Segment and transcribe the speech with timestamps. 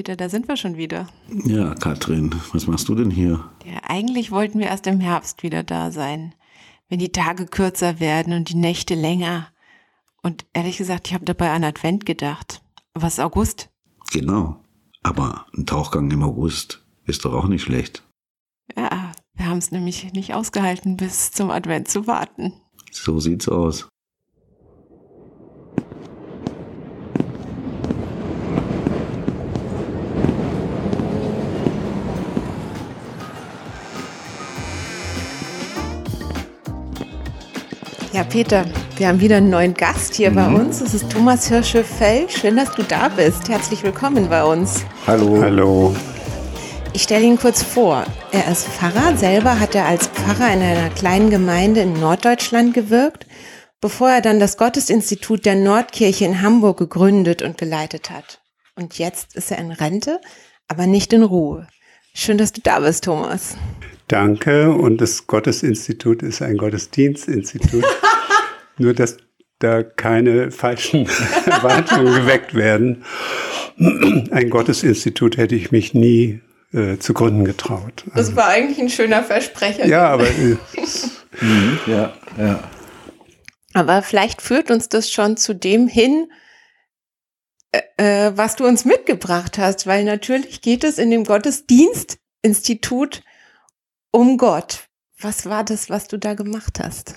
[0.00, 1.08] Peter, da sind wir schon wieder.
[1.44, 3.44] Ja, Katrin, was machst du denn hier?
[3.66, 6.34] Ja, eigentlich wollten wir erst im Herbst wieder da sein,
[6.88, 9.48] wenn die Tage kürzer werden und die Nächte länger.
[10.22, 12.62] Und ehrlich gesagt, ich habe dabei an Advent gedacht.
[12.94, 13.68] Was August?
[14.10, 14.64] Genau.
[15.02, 18.02] Aber ein Tauchgang im August ist doch auch nicht schlecht.
[18.74, 22.54] Ja, wir haben es nämlich nicht ausgehalten, bis zum Advent zu warten.
[22.90, 23.86] So sieht's aus.
[38.20, 38.66] Ja, Peter,
[38.98, 40.34] wir haben wieder einen neuen Gast hier mhm.
[40.34, 40.82] bei uns.
[40.82, 42.30] Es ist Thomas Hirschefeld.
[42.30, 43.48] Schön, dass du da bist.
[43.48, 44.84] Herzlich willkommen bei uns.
[45.06, 45.40] Hallo.
[45.40, 45.96] Hallo.
[46.92, 48.04] Ich stelle ihn kurz vor.
[48.30, 49.16] Er ist Pfarrer.
[49.16, 53.26] Selber hat er als Pfarrer in einer kleinen Gemeinde in Norddeutschland gewirkt,
[53.80, 58.42] bevor er dann das Gottesinstitut der Nordkirche in Hamburg gegründet und geleitet hat.
[58.76, 60.20] Und jetzt ist er in Rente,
[60.68, 61.68] aber nicht in Ruhe.
[62.12, 63.56] Schön, dass du da bist, Thomas.
[64.08, 64.72] Danke.
[64.72, 67.86] Und das Gottesinstitut ist ein Gottesdienstinstitut.
[68.80, 69.18] Nur, dass
[69.58, 71.06] da keine falschen
[71.46, 73.04] Erwartungen geweckt werden.
[73.76, 76.40] Ein Gottesinstitut hätte ich mich nie
[76.72, 78.04] äh, zu gründen getraut.
[78.06, 79.86] Das also, war eigentlich ein schöner Versprecher.
[79.86, 80.28] Ja, aber.
[80.28, 80.56] Äh,
[81.40, 82.70] mhm, ja, ja.
[83.74, 86.30] Aber vielleicht führt uns das schon zu dem hin,
[87.72, 93.22] äh, äh was du uns mitgebracht hast, weil natürlich geht es in dem Gottesdienstinstitut
[94.10, 94.88] um Gott.
[95.20, 97.16] Was war das, was du da gemacht hast?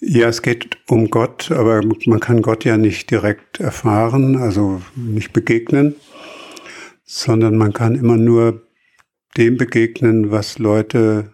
[0.00, 5.32] Ja, es geht um Gott, aber man kann Gott ja nicht direkt erfahren, also nicht
[5.32, 5.94] begegnen,
[7.04, 8.66] sondern man kann immer nur
[9.38, 11.32] dem begegnen, was Leute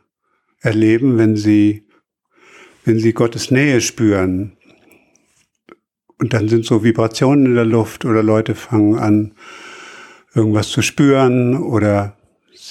[0.61, 1.89] erleben, wenn sie,
[2.85, 4.57] wenn sie Gottes Nähe spüren.
[6.19, 9.35] Und dann sind so Vibrationen in der Luft oder Leute fangen an,
[10.35, 12.17] irgendwas zu spüren oder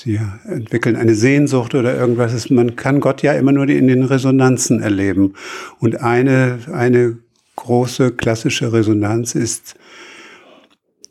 [0.03, 2.49] Sie entwickeln eine Sehnsucht oder irgendwas.
[2.49, 5.35] Man kann Gott ja immer nur in den Resonanzen erleben.
[5.77, 7.19] Und eine, eine
[7.55, 9.75] große klassische Resonanz ist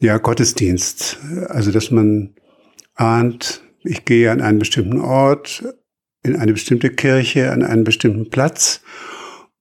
[0.01, 1.21] ja Gottesdienst.
[1.47, 2.31] Also, dass man
[2.97, 5.63] ahnt, ich gehe an einen bestimmten Ort,
[6.25, 8.83] in eine bestimmte Kirche, an einen bestimmten Platz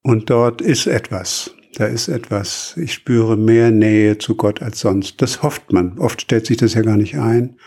[0.02, 1.54] und dort ist etwas.
[1.76, 2.74] Da ist etwas.
[2.78, 5.22] Ich spüre mehr Nähe zu Gott als sonst.
[5.22, 6.00] Das hofft man.
[6.00, 7.58] Oft stellt sich das ja gar nicht ein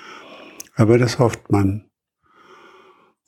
[0.74, 1.84] aber das hofft man.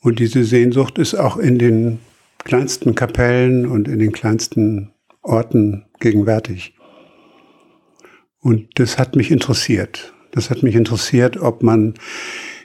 [0.01, 1.99] Und diese Sehnsucht ist auch in den
[2.45, 6.77] kleinsten Kapellen und in den kleinsten Orten gegenwärtig.
[8.39, 10.13] Und das hat mich interessiert.
[10.33, 11.95] Das hat mich interessiert, ob man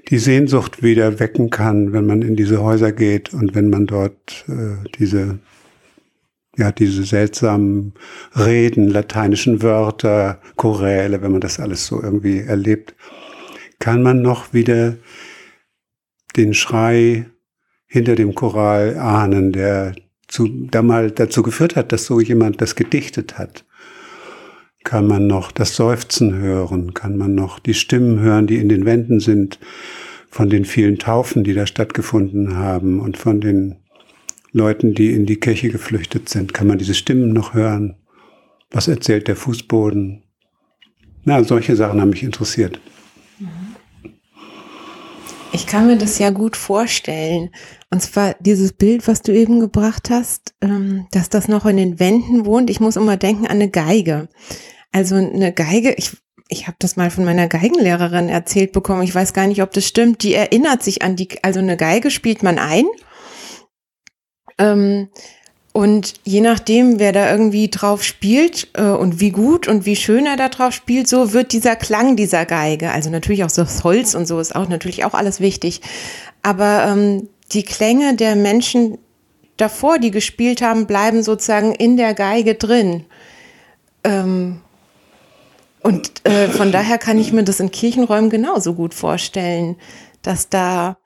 [0.09, 4.45] die Sehnsucht wieder wecken kann, wenn man in diese Häuser geht und wenn man dort
[4.49, 5.39] äh, diese
[6.57, 7.93] ja, diese seltsamen
[8.35, 12.95] Reden, lateinischen Wörter, Choräle, wenn man das alles so irgendwie erlebt
[13.79, 14.97] kann man noch wieder
[16.35, 17.25] den Schrei
[17.87, 19.95] hinter dem Choral ahnen, der
[20.27, 23.65] zu, da mal dazu geführt hat, dass so jemand das gedichtet hat.
[24.83, 26.93] Kann man noch das Seufzen hören?
[26.93, 29.59] Kann man noch die Stimmen hören, die in den Wänden sind,
[30.29, 33.77] von den vielen Taufen, die da stattgefunden haben und von den
[34.51, 36.53] Leuten, die in die Kirche geflüchtet sind?
[36.53, 37.95] Kann man diese Stimmen noch hören?
[38.71, 40.23] Was erzählt der Fußboden?
[41.23, 42.79] Na, solche Sachen haben mich interessiert.
[45.51, 47.49] Ich kann mir das ja gut vorstellen.
[47.89, 51.99] Und zwar dieses Bild, was du eben gebracht hast, ähm, dass das noch in den
[51.99, 52.69] Wänden wohnt.
[52.69, 54.29] Ich muss immer denken an eine Geige.
[54.91, 56.17] Also eine Geige, ich,
[56.49, 59.03] ich habe das mal von meiner Geigenlehrerin erzählt bekommen.
[59.03, 60.21] Ich weiß gar nicht, ob das stimmt.
[60.23, 62.85] Die erinnert sich an die, also eine Geige spielt man ein.
[64.59, 65.09] Ähm,
[65.71, 70.25] und je nachdem, wer da irgendwie drauf spielt äh, und wie gut und wie schön
[70.25, 73.83] er da drauf spielt, so wird dieser Klang dieser Geige, also natürlich auch so das
[73.83, 75.81] Holz und so ist auch natürlich auch alles wichtig.
[76.41, 78.97] Aber ähm, die Klänge der Menschen
[79.57, 83.05] davor, die gespielt haben, bleiben sozusagen in der Geige drin.
[84.03, 84.61] Ähm,
[85.81, 89.75] und äh, von daher kann ich mir das in Kirchenräumen genauso gut vorstellen,
[90.21, 90.97] dass da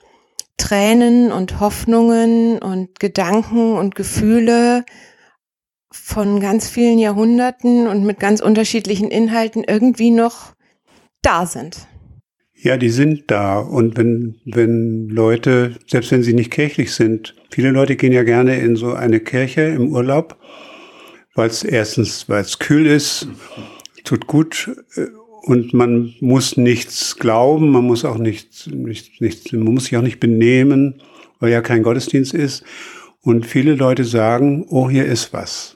[0.57, 4.85] Tränen und Hoffnungen und Gedanken und Gefühle
[5.91, 10.53] von ganz vielen Jahrhunderten und mit ganz unterschiedlichen Inhalten irgendwie noch
[11.21, 11.87] da sind.
[12.55, 13.59] Ja, die sind da.
[13.59, 18.59] Und wenn, wenn Leute, selbst wenn sie nicht kirchlich sind, viele Leute gehen ja gerne
[18.59, 20.37] in so eine Kirche im Urlaub,
[21.35, 23.27] weil es erstens, weil es kühl ist,
[24.03, 25.07] tut gut äh,
[25.45, 30.01] und man muss nichts glauben, man muss auch nichts, nichts, nichts, man muss sich auch
[30.01, 31.01] nicht benehmen,
[31.39, 32.63] weil ja kein Gottesdienst ist.
[33.19, 35.75] Und viele Leute sagen, oh, hier ist was.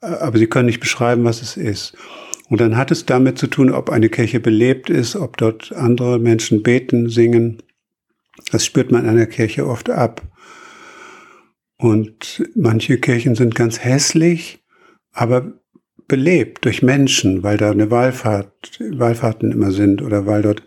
[0.00, 1.96] Aber sie können nicht beschreiben, was es ist.
[2.50, 6.18] Und dann hat es damit zu tun, ob eine Kirche belebt ist, ob dort andere
[6.18, 7.62] Menschen beten, singen.
[8.52, 10.20] Das spürt man in einer Kirche oft ab.
[11.78, 14.62] Und manche Kirchen sind ganz hässlich,
[15.12, 15.54] aber
[16.08, 20.62] belebt durch Menschen, weil da eine Wallfahrt, Wallfahrten immer sind oder weil dort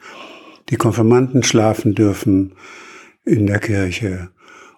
[0.70, 2.54] die Konfirmanden schlafen dürfen
[3.26, 4.30] in der Kirche.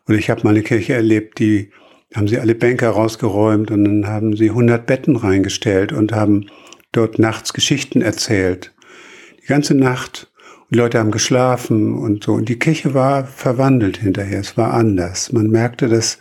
[0.08, 1.70] Und ich habe mal eine Kirche erlebt, die
[2.16, 6.48] haben sie alle Bänke rausgeräumt und dann haben sie 100 Betten reingestellt und haben
[6.92, 8.74] dort nachts Geschichten erzählt.
[9.42, 10.32] Die ganze Nacht.
[10.62, 12.34] Und die Leute haben geschlafen und so.
[12.34, 14.40] Und die Kirche war verwandelt hinterher.
[14.40, 15.32] Es war anders.
[15.32, 16.20] Man merkte, dass,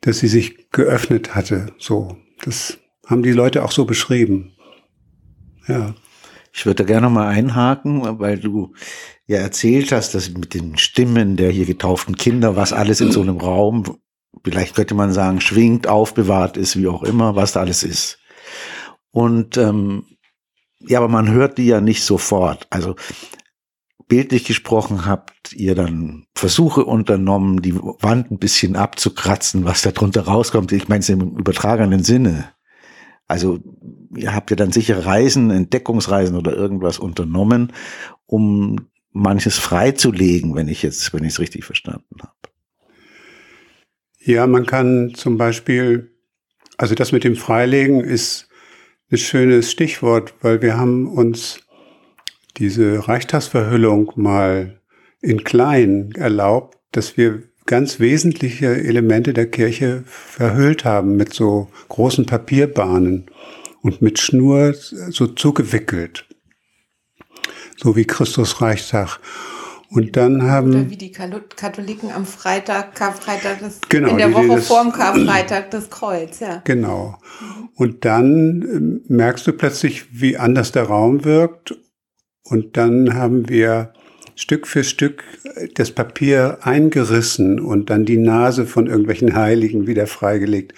[0.00, 1.66] dass sie sich geöffnet hatte.
[1.78, 2.16] So.
[2.44, 2.78] Das
[3.10, 4.52] haben die Leute auch so beschrieben.
[5.66, 5.94] Ja.
[6.52, 8.72] Ich würde da gerne mal einhaken, weil du
[9.26, 13.20] ja erzählt hast, dass mit den Stimmen der hier getauften Kinder, was alles in so
[13.20, 13.98] einem Raum,
[14.42, 18.18] vielleicht könnte man sagen, schwingt, aufbewahrt ist, wie auch immer, was da alles ist.
[19.12, 20.04] Und ähm,
[20.80, 22.66] ja, aber man hört die ja nicht sofort.
[22.70, 22.96] Also
[24.08, 30.22] bildlich gesprochen habt ihr dann Versuche unternommen, die Wand ein bisschen abzukratzen, was da drunter
[30.22, 30.72] rauskommt.
[30.72, 32.50] Ich meine es im übertragenen Sinne.
[33.30, 33.60] Also
[34.16, 37.72] ihr habt ja dann sicher Reisen, Entdeckungsreisen oder irgendwas unternommen,
[38.26, 42.34] um manches freizulegen, wenn ich jetzt, wenn ich es richtig verstanden habe.
[44.18, 46.10] Ja, man kann zum Beispiel,
[46.76, 48.48] also das mit dem Freilegen ist
[49.12, 51.60] ein schönes Stichwort, weil wir haben uns
[52.56, 54.80] diese Reichstagsverhüllung mal
[55.20, 62.26] in klein erlaubt, dass wir ganz wesentliche Elemente der Kirche verhüllt haben mit so großen
[62.26, 63.26] Papierbahnen
[63.82, 66.26] und mit Schnur so zugewickelt.
[67.76, 69.18] So wie Christus Reichstag.
[69.92, 70.70] Und dann haben.
[70.70, 75.70] Oder wie die Katholiken am Freitag, Karfreitag, das, genau, in der Woche das, vorm Karfreitag
[75.72, 76.62] das Kreuz, ja.
[76.64, 77.18] Genau.
[77.74, 81.74] Und dann ähm, merkst du plötzlich, wie anders der Raum wirkt.
[82.44, 83.92] Und dann haben wir
[84.40, 85.22] Stück für Stück
[85.74, 90.72] das Papier eingerissen und dann die Nase von irgendwelchen Heiligen wieder freigelegt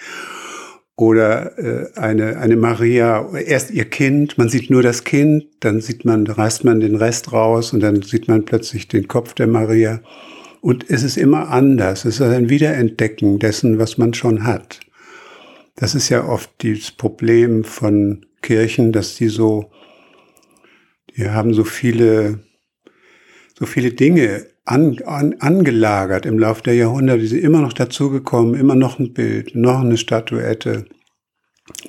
[0.95, 6.03] oder äh, eine, eine Maria, erst ihr Kind, man sieht nur das Kind, dann sieht
[6.03, 10.01] man, reißt man den Rest raus und dann sieht man plötzlich den Kopf der Maria.
[10.61, 12.05] Und es ist immer anders.
[12.05, 14.81] Es ist ein Wiederentdecken dessen, was man schon hat.
[15.75, 19.71] Das ist ja oft das Problem von Kirchen, dass die so,
[21.15, 22.39] die haben so viele,
[23.63, 27.21] so viele Dinge an, an, angelagert im Laufe der Jahrhunderte.
[27.21, 30.85] Die sind immer noch dazugekommen, immer noch ein Bild, noch eine Statuette.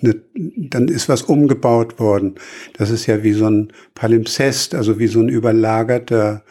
[0.00, 2.36] Eine, dann ist was umgebaut worden.
[2.74, 6.44] Das ist ja wie so ein Palimpsest, also wie so ein überlagerter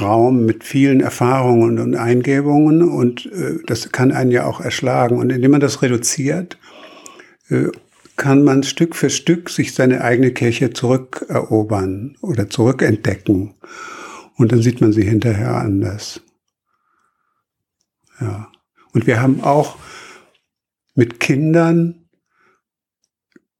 [0.00, 5.18] Raum mit vielen Erfahrungen und Eingebungen und äh, das kann einen ja auch erschlagen.
[5.18, 6.58] Und indem man das reduziert,
[7.50, 7.68] äh,
[8.16, 13.54] kann man Stück für Stück sich seine eigene Kirche zurückerobern oder zurückentdecken.
[14.40, 16.22] Und dann sieht man sie hinterher anders.
[18.22, 18.50] Ja.
[18.94, 19.76] Und wir haben auch
[20.94, 22.08] mit Kindern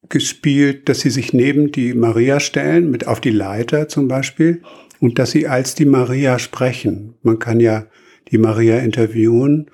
[0.09, 4.63] gespielt, dass sie sich neben die Maria stellen, mit auf die Leiter zum Beispiel,
[5.01, 7.19] und dass sie als die Maria sprechen.
[7.21, 7.85] Man kann ja
[8.31, 9.71] die Maria interviewen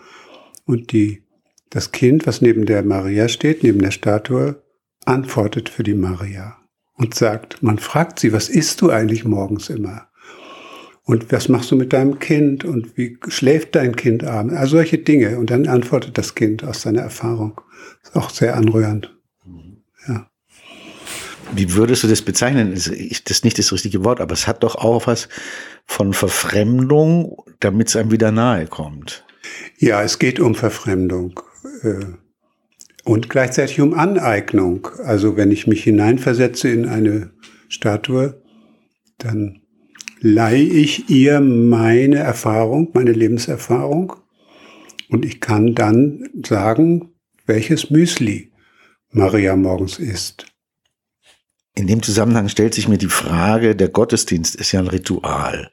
[0.65, 1.23] und die,
[1.71, 4.61] das Kind, was neben der Maria steht, neben der Statue,
[5.05, 6.57] antwortet für die Maria
[6.95, 10.09] und sagt, man fragt sie, was isst du eigentlich morgens immer?
[11.07, 12.65] Und was machst du mit deinem Kind?
[12.65, 14.55] Und wie schläft dein Kind abends?
[14.55, 15.39] Also solche Dinge.
[15.39, 17.61] Und dann antwortet das Kind aus seiner Erfahrung.
[18.03, 19.17] Ist auch sehr anrührend.
[20.09, 20.29] Ja.
[21.55, 22.75] Wie würdest du das bezeichnen?
[22.75, 25.29] Das ist nicht das richtige Wort, aber es hat doch auch was
[25.87, 29.25] von Verfremdung, damit es einem wieder nahe kommt.
[29.79, 31.39] Ja, es geht um Verfremdung.
[31.83, 32.05] Äh,
[33.05, 34.89] und gleichzeitig um Aneignung.
[35.05, 37.31] Also wenn ich mich hineinversetze in eine
[37.69, 38.43] Statue,
[39.19, 39.61] dann
[40.21, 44.15] leihe ich ihr meine Erfahrung, meine Lebenserfahrung
[45.09, 47.11] und ich kann dann sagen,
[47.47, 48.53] welches Müsli
[49.11, 50.47] Maria morgens isst.
[51.75, 55.71] In dem Zusammenhang stellt sich mir die Frage, der Gottesdienst ist ja ein Ritual.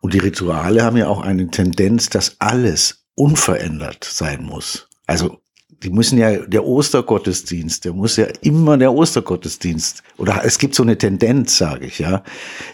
[0.00, 4.88] Und die Rituale haben ja auch eine Tendenz, dass alles unverändert sein muss.
[5.06, 5.40] Also
[5.84, 10.82] die müssen ja, der Ostergottesdienst, der muss ja immer der Ostergottesdienst, oder es gibt so
[10.82, 12.24] eine Tendenz, sage ich, ja,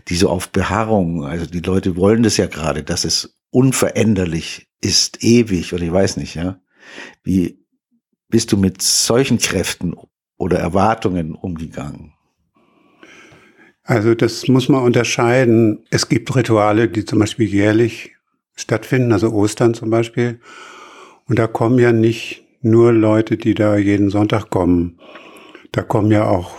[0.08, 5.24] die so auf Beharrung, also die Leute wollen das ja gerade, dass es unveränderlich ist,
[5.24, 6.60] ewig, oder ich weiß nicht, ja.
[7.24, 7.58] Wie
[8.28, 9.94] bist du mit solchen Kräften
[10.38, 12.14] oder Erwartungen umgegangen?
[13.82, 15.84] Also das muss man unterscheiden.
[15.90, 18.14] Es gibt Rituale, die zum Beispiel jährlich
[18.54, 20.40] stattfinden, also Ostern zum Beispiel.
[21.26, 24.98] Und da kommen ja nicht nur Leute, die da jeden Sonntag kommen.
[25.72, 26.52] Da kommen ja auch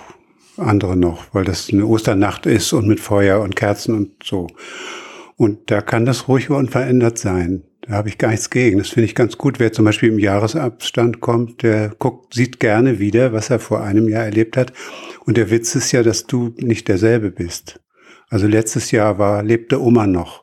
[0.57, 4.47] andere noch, weil das eine Osternacht ist und mit Feuer und Kerzen und so.
[5.37, 7.63] Und da kann das ruhig unverändert sein.
[7.81, 8.77] Da habe ich gar nichts gegen.
[8.77, 9.59] Das finde ich ganz gut.
[9.59, 14.07] Wer zum Beispiel im Jahresabstand kommt, der guckt, sieht gerne wieder, was er vor einem
[14.07, 14.71] Jahr erlebt hat.
[15.25, 17.79] Und der Witz ist ja, dass du nicht derselbe bist.
[18.29, 20.40] Also letztes Jahr war, lebte Oma noch.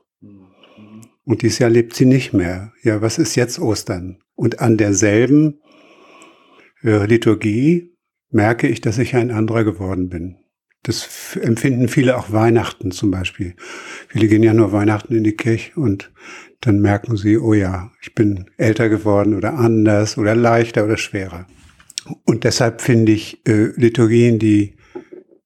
[1.28, 2.72] Und dieses Jahr lebt sie nicht mehr.
[2.82, 4.16] Ja, was ist jetzt Ostern?
[4.34, 5.60] Und an derselben
[6.82, 7.94] äh, Liturgie
[8.30, 10.36] merke ich, dass ich ein anderer geworden bin.
[10.84, 13.56] Das empfinden viele auch Weihnachten zum Beispiel.
[14.08, 16.10] Viele gehen ja nur Weihnachten in die Kirche und
[16.62, 21.46] dann merken sie, oh ja, ich bin älter geworden oder anders oder leichter oder schwerer.
[22.24, 24.76] Und deshalb finde ich äh, Liturgien, die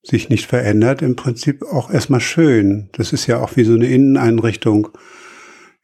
[0.05, 2.89] sich nicht verändert, im Prinzip auch erstmal schön.
[2.93, 4.97] Das ist ja auch wie so eine Inneneinrichtung.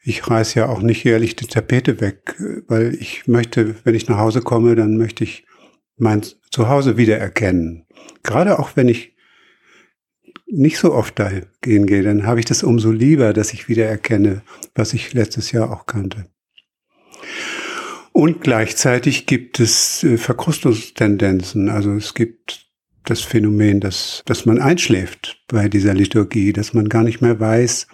[0.03, 2.37] Ich reiß ja auch nicht jährlich die Tapete weg,
[2.67, 5.45] weil ich möchte, wenn ich nach Hause komme, dann möchte ich
[5.97, 7.87] mein Zuhause wiedererkennen.
[8.23, 9.17] Gerade auch wenn ich
[10.47, 13.87] nicht so oft da gehen gehe, dann habe ich das umso lieber, dass ich wieder
[13.87, 14.43] erkenne,
[14.75, 16.27] was ich letztes Jahr auch kannte.
[18.13, 21.69] Und gleichzeitig gibt es äh, Verkrustungstendenzen.
[21.69, 22.67] Also es gibt
[23.05, 27.87] das Phänomen, dass, dass man einschläft bei dieser Liturgie, dass man gar nicht mehr weiß,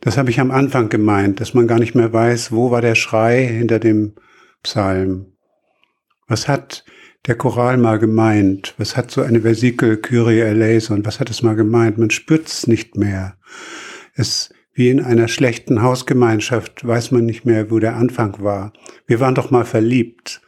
[0.00, 2.94] das habe ich am Anfang gemeint, dass man gar nicht mehr weiß, wo war der
[2.94, 4.14] Schrei hinter dem
[4.62, 5.32] Psalm.
[6.26, 6.84] Was hat
[7.26, 8.74] der Choral mal gemeint?
[8.78, 11.04] Was hat so eine Versikel Kyrie eleison?
[11.04, 11.98] Was hat es mal gemeint?
[11.98, 13.38] Man spürt es nicht mehr.
[14.14, 18.72] Es wie in einer schlechten Hausgemeinschaft weiß man nicht mehr, wo der Anfang war.
[19.08, 20.40] Wir waren doch mal verliebt.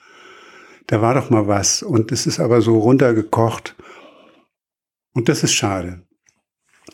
[0.87, 1.83] Da war doch mal was.
[1.83, 3.75] Und es ist aber so runtergekocht.
[5.15, 6.07] Und das ist schade.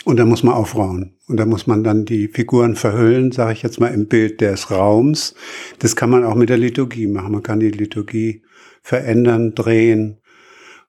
[0.04, 1.16] Und da muss man aufrauen.
[1.26, 4.70] Und da muss man dann die Figuren verhüllen, sage ich jetzt mal im Bild des
[4.70, 5.34] Raums.
[5.78, 7.32] Das kann man auch mit der Liturgie machen.
[7.32, 8.42] Man kann die Liturgie
[8.82, 10.18] verändern, drehen,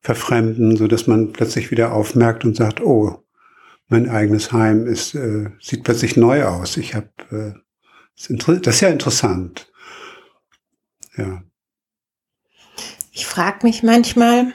[0.01, 3.23] verfremden, so dass man plötzlich wieder aufmerkt und sagt, oh,
[3.87, 6.77] mein eigenes Heim ist, äh, sieht plötzlich neu aus.
[6.77, 7.53] Ich habe, äh,
[8.15, 9.71] das ist ja interessant.
[11.15, 11.43] Ja.
[13.11, 14.53] Ich frage mich manchmal,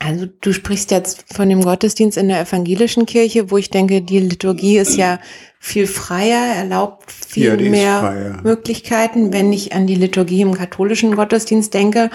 [0.00, 4.18] also du sprichst jetzt von dem Gottesdienst in der evangelischen Kirche, wo ich denke, die
[4.18, 5.20] Liturgie ist ja
[5.58, 9.32] viel freier, erlaubt viel ja, mehr Möglichkeiten.
[9.32, 12.10] Wenn ich an die Liturgie im katholischen Gottesdienst denke,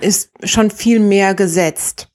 [0.00, 2.08] ist schon viel mehr gesetzt.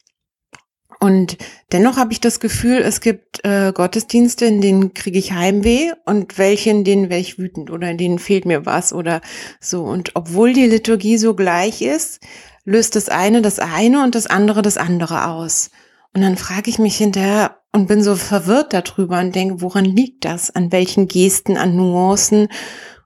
[0.99, 1.37] Und
[1.71, 6.37] dennoch habe ich das Gefühl, es gibt äh, Gottesdienste, in denen kriege ich Heimweh und
[6.37, 9.21] welche, in denen wäre ich wütend oder in denen fehlt mir was oder
[9.59, 9.83] so.
[9.83, 12.21] Und obwohl die Liturgie so gleich ist,
[12.65, 15.69] löst das eine das eine und das andere das andere aus.
[16.13, 20.25] Und dann frage ich mich hinterher und bin so verwirrt darüber und denke, woran liegt
[20.25, 20.55] das?
[20.55, 22.47] An welchen Gesten, an Nuancen?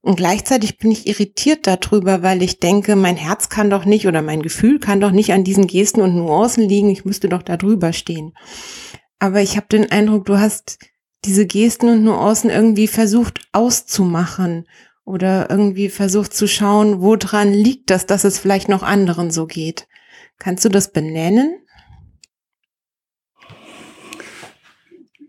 [0.01, 4.21] Und gleichzeitig bin ich irritiert darüber, weil ich denke, mein Herz kann doch nicht oder
[4.21, 6.89] mein Gefühl kann doch nicht an diesen Gesten und Nuancen liegen.
[6.89, 8.33] Ich müsste doch da drüber stehen.
[9.19, 10.77] Aber ich habe den Eindruck, du hast
[11.25, 14.67] diese Gesten und Nuancen irgendwie versucht auszumachen
[15.07, 19.87] oder irgendwie versucht zu schauen, woran liegt das, dass es vielleicht noch anderen so geht.
[20.37, 21.59] Kannst du das benennen?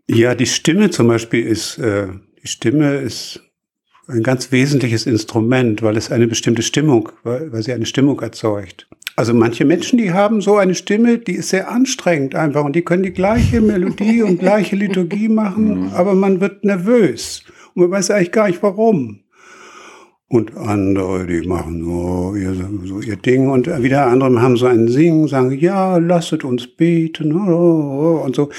[0.09, 2.09] Ja, die Stimme zum Beispiel ist, äh,
[2.43, 3.41] die Stimme ist
[4.09, 8.89] ein ganz wesentliches Instrument, weil es eine bestimmte Stimmung, weil, weil sie eine Stimmung erzeugt.
[9.15, 12.83] Also manche Menschen, die haben so eine Stimme, die ist sehr anstrengend einfach und die
[12.83, 15.89] können die gleiche Melodie und gleiche Liturgie machen, mhm.
[15.91, 17.45] aber man wird nervös
[17.75, 19.21] und man weiß eigentlich gar nicht warum.
[20.31, 22.55] Und andere, die machen so ihr,
[22.85, 23.49] so ihr Ding.
[23.49, 28.51] Und wieder andere haben so ein Singen, sagen, ja, lasset uns beten und so.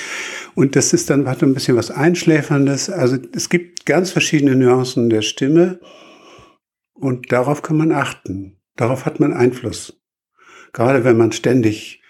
[0.55, 2.89] Und das ist dann hat ein bisschen was Einschläferndes.
[2.89, 5.79] Also es gibt ganz verschiedene Nuancen der Stimme.
[6.93, 8.57] Und darauf kann man achten.
[8.75, 10.01] Darauf hat man Einfluss.
[10.73, 12.01] Gerade wenn man ständig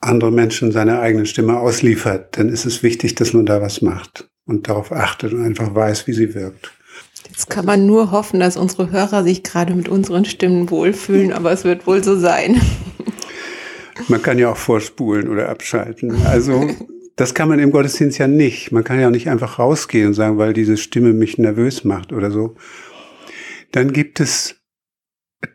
[0.00, 4.30] andere Menschen seine eigene Stimme ausliefert, dann ist es wichtig, dass man da was macht
[4.44, 6.77] und darauf achtet und einfach weiß, wie sie wirkt.
[7.28, 11.52] Jetzt kann man nur hoffen, dass unsere Hörer sich gerade mit unseren Stimmen wohlfühlen, aber
[11.52, 12.60] es wird wohl so sein.
[14.08, 16.14] Man kann ja auch vorspulen oder abschalten.
[16.26, 16.68] Also
[17.16, 18.70] das kann man im Gottesdienst ja nicht.
[18.70, 22.12] Man kann ja auch nicht einfach rausgehen und sagen, weil diese Stimme mich nervös macht
[22.12, 22.54] oder so.
[23.72, 24.56] Dann gibt es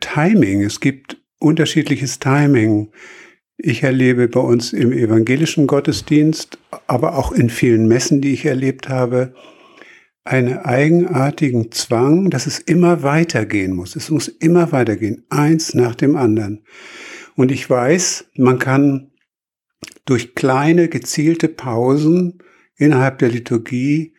[0.00, 0.62] Timing.
[0.62, 2.90] Es gibt unterschiedliches Timing.
[3.56, 8.88] Ich erlebe bei uns im evangelischen Gottesdienst, aber auch in vielen Messen, die ich erlebt
[8.88, 9.34] habe,
[10.24, 13.94] einen eigenartigen Zwang, dass es immer weitergehen muss.
[13.94, 16.64] Es muss immer weitergehen, eins nach dem anderen.
[17.36, 19.12] Und ich weiß, man kann
[20.06, 22.38] durch kleine gezielte Pausen
[22.76, 24.14] innerhalb der Liturgie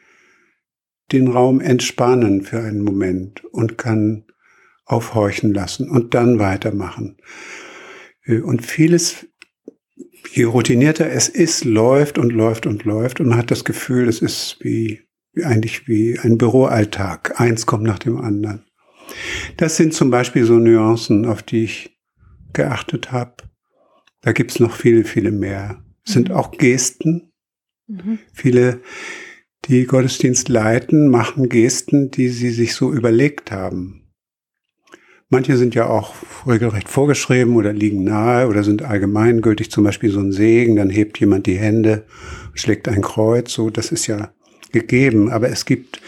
[1.11, 4.25] den Raum entspannen für einen Moment und kann
[4.85, 7.17] aufhorchen lassen und dann weitermachen.
[8.27, 9.27] Und vieles
[10.31, 14.21] je routinierter es ist, läuft und läuft und läuft und man hat das Gefühl, es
[14.21, 15.04] ist wie,
[15.43, 17.39] eigentlich wie ein Büroalltag.
[17.39, 18.65] Eins kommt nach dem anderen.
[19.57, 21.97] Das sind zum Beispiel so Nuancen, auf die ich
[22.53, 23.35] geachtet habe.
[24.21, 25.83] Da gibt's noch viele, viele mehr.
[26.05, 27.31] Es sind auch Gesten.
[27.87, 28.19] Mhm.
[28.33, 28.81] Viele,
[29.65, 34.05] die Gottesdienst leiten, machen Gesten, die sie sich so überlegt haben.
[35.29, 36.13] Manche sind ja auch
[36.45, 41.19] regelrecht vorgeschrieben oder liegen nahe oder sind allgemeingültig, zum Beispiel so ein Segen, dann hebt
[41.19, 42.05] jemand die Hände,
[42.53, 44.33] schlägt ein Kreuz, so, das ist ja
[44.71, 45.29] gegeben.
[45.29, 46.01] Aber es gibt,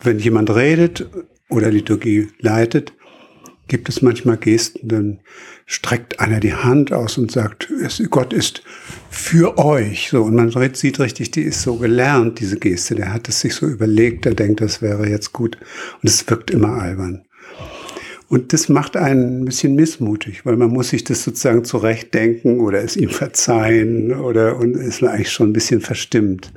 [0.00, 1.06] wenn jemand redet
[1.48, 2.92] oder Liturgie leitet,
[3.68, 5.20] gibt es manchmal Gesten, dann
[5.66, 7.72] streckt einer die Hand aus und sagt,
[8.10, 8.62] Gott ist
[9.08, 10.08] für euch.
[10.10, 12.94] So, und man sieht richtig, die ist so gelernt, diese Geste.
[12.94, 15.56] Der hat es sich so überlegt, der denkt, das wäre jetzt gut.
[16.02, 17.24] Und es wirkt immer albern.
[18.28, 22.82] Und das macht einen ein bisschen missmutig, weil man muss sich das sozusagen zurechtdenken oder
[22.82, 26.52] es ihm verzeihen oder und ist eigentlich schon ein bisschen verstimmt.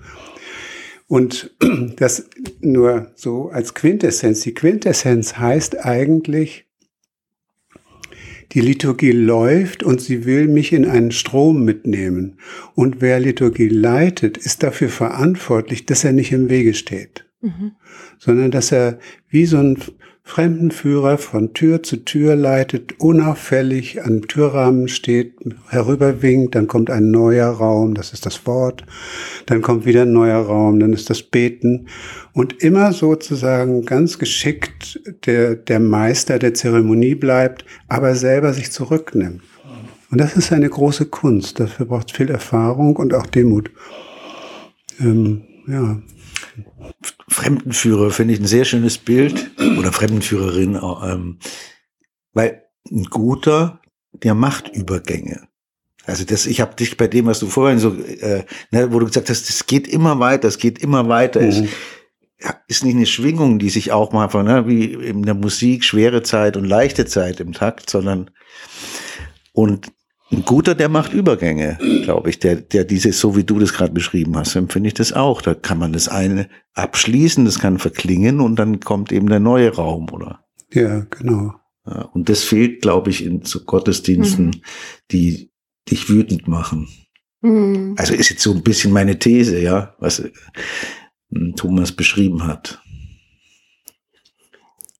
[1.07, 1.51] Und
[1.97, 2.29] das
[2.61, 4.41] nur so als Quintessenz.
[4.41, 6.65] Die Quintessenz heißt eigentlich,
[8.51, 12.37] die Liturgie läuft und sie will mich in einen Strom mitnehmen.
[12.73, 17.71] Und wer Liturgie leitet, ist dafür verantwortlich, dass er nicht im Wege steht, Mhm.
[18.17, 18.97] sondern dass er
[19.29, 19.77] wie so ein
[20.27, 25.35] Fremdenführer von Tür zu Tür leitet, unauffällig am Türrahmen steht,
[25.69, 28.83] herüberwinkt, dann kommt ein neuer Raum, das ist das Wort,
[29.45, 31.89] dann kommt wieder ein neuer Raum, dann ist das Beten
[32.33, 39.43] und immer sozusagen ganz geschickt der, der Meister der Zeremonie bleibt, aber selber sich zurücknimmt.
[40.09, 43.69] Und das ist eine große Kunst, dafür braucht es viel Erfahrung und auch Demut.
[44.99, 46.01] Ähm, ja.
[47.27, 51.39] Fremdenführer finde ich ein sehr schönes Bild oder Fremdenführerin, ähm,
[52.33, 53.81] weil ein guter,
[54.11, 55.47] der macht Übergänge.
[56.05, 59.07] Also das, ich habe dich bei dem, was du vorhin so, äh, ne, wo du
[59.07, 61.41] gesagt hast, es geht immer weiter, es geht immer weiter.
[61.41, 61.47] Mhm.
[61.47, 61.63] Es
[62.41, 65.83] ja, ist nicht eine Schwingung, die sich auch mal von, ne, wie in der Musik
[65.83, 68.29] schwere Zeit und leichte Zeit im Takt, sondern
[69.51, 69.91] und
[70.35, 73.93] ein guter, der macht Übergänge, glaube ich, der, der dieses, so wie du das gerade
[73.93, 75.41] beschrieben hast, empfinde ich das auch.
[75.41, 79.73] Da kann man das eine abschließen, das kann verklingen und dann kommt eben der neue
[79.73, 80.45] Raum, oder?
[80.73, 81.53] Ja, genau.
[81.87, 84.61] Ja, und das fehlt, glaube ich, in so Gottesdiensten, Mhm.
[85.11, 85.51] die
[85.89, 86.87] dich wütend machen.
[87.41, 87.95] Mhm.
[87.97, 90.31] Also ist jetzt so ein bisschen meine These, ja, was äh,
[91.55, 92.81] Thomas beschrieben hat.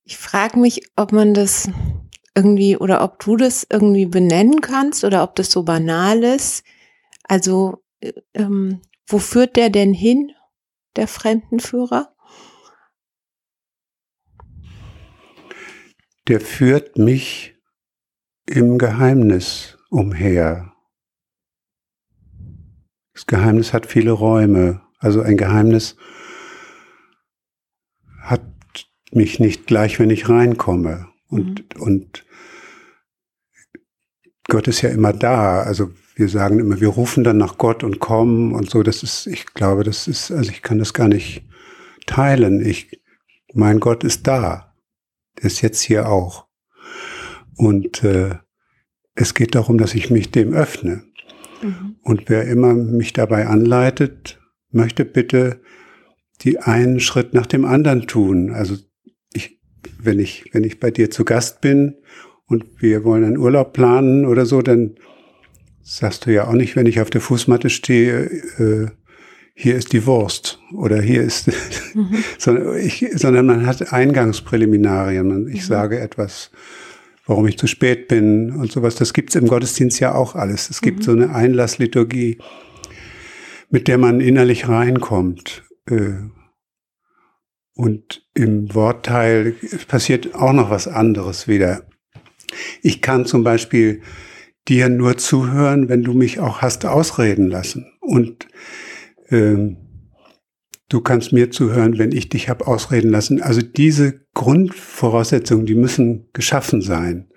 [0.04, 1.68] Ich frage mich, ob man das
[2.36, 6.64] irgendwie oder ob du das irgendwie benennen kannst oder ob das so banal ist.
[7.24, 10.32] Also, äh, ähm, wo führt der denn hin,
[10.96, 12.14] der Fremdenführer?
[16.28, 17.56] Der führt mich
[18.46, 20.72] im Geheimnis umher.
[23.14, 24.82] Das Geheimnis hat viele Räume.
[24.98, 25.96] Also ein Geheimnis
[28.20, 28.42] hat
[29.12, 31.08] mich nicht gleich, wenn ich reinkomme.
[31.28, 32.25] Und, und
[34.48, 35.62] Gott ist ja immer da.
[35.62, 38.82] Also wir sagen immer, wir rufen dann nach Gott und kommen und so.
[38.82, 41.44] Das ist, ich glaube, das ist, also ich kann das gar nicht
[42.06, 42.64] teilen.
[42.64, 43.00] Ich,
[43.54, 44.74] mein Gott ist da.
[45.38, 46.46] Der ist jetzt hier auch.
[47.56, 48.36] Und äh,
[49.14, 51.02] es geht darum, dass ich mich dem öffne.
[51.62, 51.96] Mhm.
[52.02, 55.60] Und wer immer mich dabei anleitet, möchte bitte
[56.42, 58.50] die einen Schritt nach dem anderen tun.
[58.50, 58.76] Also
[59.32, 59.60] ich,
[59.98, 61.96] wenn ich, wenn ich bei dir zu Gast bin
[62.48, 64.94] und wir wollen einen Urlaub planen oder so, dann
[65.82, 68.24] sagst du ja auch nicht, wenn ich auf der Fußmatte stehe,
[68.58, 68.86] äh,
[69.54, 71.48] hier ist die Wurst oder hier ist,
[71.94, 72.22] Mhm.
[72.38, 75.26] sondern, ich, sondern man hat Eingangspräliminarien.
[75.26, 76.50] Man- Ich sage etwas,
[77.24, 78.96] warum ich zu spät bin und sowas.
[78.96, 80.68] Das gibt's im Gottesdienst ja auch alles.
[80.70, 82.38] Es gibt so eine Einlassliturgie,
[83.70, 85.62] mit der man innerlich reinkommt.
[85.88, 86.12] Äh,
[87.74, 89.54] Und im Wortteil
[89.88, 91.82] passiert auch noch was anderes wieder.
[92.82, 94.02] Ich kann zum Beispiel
[94.68, 97.86] dir nur zuhören, wenn du mich auch hast ausreden lassen.
[98.00, 98.48] Und
[99.30, 99.76] ähm,
[100.88, 103.42] du kannst mir zuhören, wenn ich dich hab ausreden lassen.
[103.42, 107.28] Also diese Grundvoraussetzungen, die müssen geschaffen sein.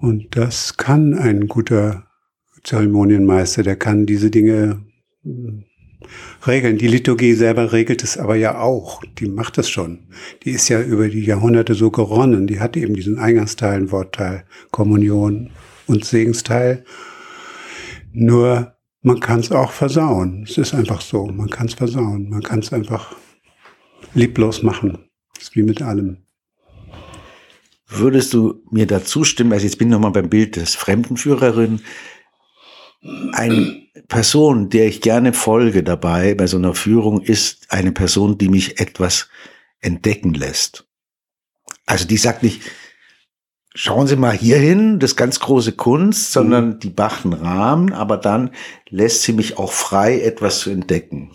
[0.00, 2.06] Und das kann ein guter
[2.62, 4.84] Zeremonienmeister, der kann diese Dinge
[6.46, 6.78] regeln.
[6.78, 9.02] Die Liturgie selber regelt es aber ja auch.
[9.18, 10.06] Die macht es schon.
[10.42, 12.46] Die ist ja über die Jahrhunderte so geronnen.
[12.46, 15.50] Die hat eben diesen Eingangsteil, Wortteil, Kommunion
[15.86, 16.84] und Segensteil.
[18.12, 20.44] Nur man kann es auch versauen.
[20.48, 21.26] Es ist einfach so.
[21.26, 22.30] Man kann es versauen.
[22.30, 23.14] Man kann es einfach
[24.14, 24.98] lieblos machen.
[25.34, 26.18] Das ist wie mit allem.
[27.86, 29.52] Würdest du mir da zustimmen?
[29.52, 31.80] Also jetzt bin ich nochmal beim Bild des Fremdenführerin.
[33.32, 38.48] Eine Person, der ich gerne folge dabei bei so einer Führung, ist eine Person, die
[38.48, 39.28] mich etwas
[39.80, 40.86] entdecken lässt.
[41.86, 42.62] Also die sagt nicht,
[43.74, 46.78] schauen Sie mal hierhin, das ganz große Kunst, sondern mhm.
[46.80, 48.50] die macht einen Rahmen, aber dann
[48.88, 51.32] lässt sie mich auch frei, etwas zu entdecken.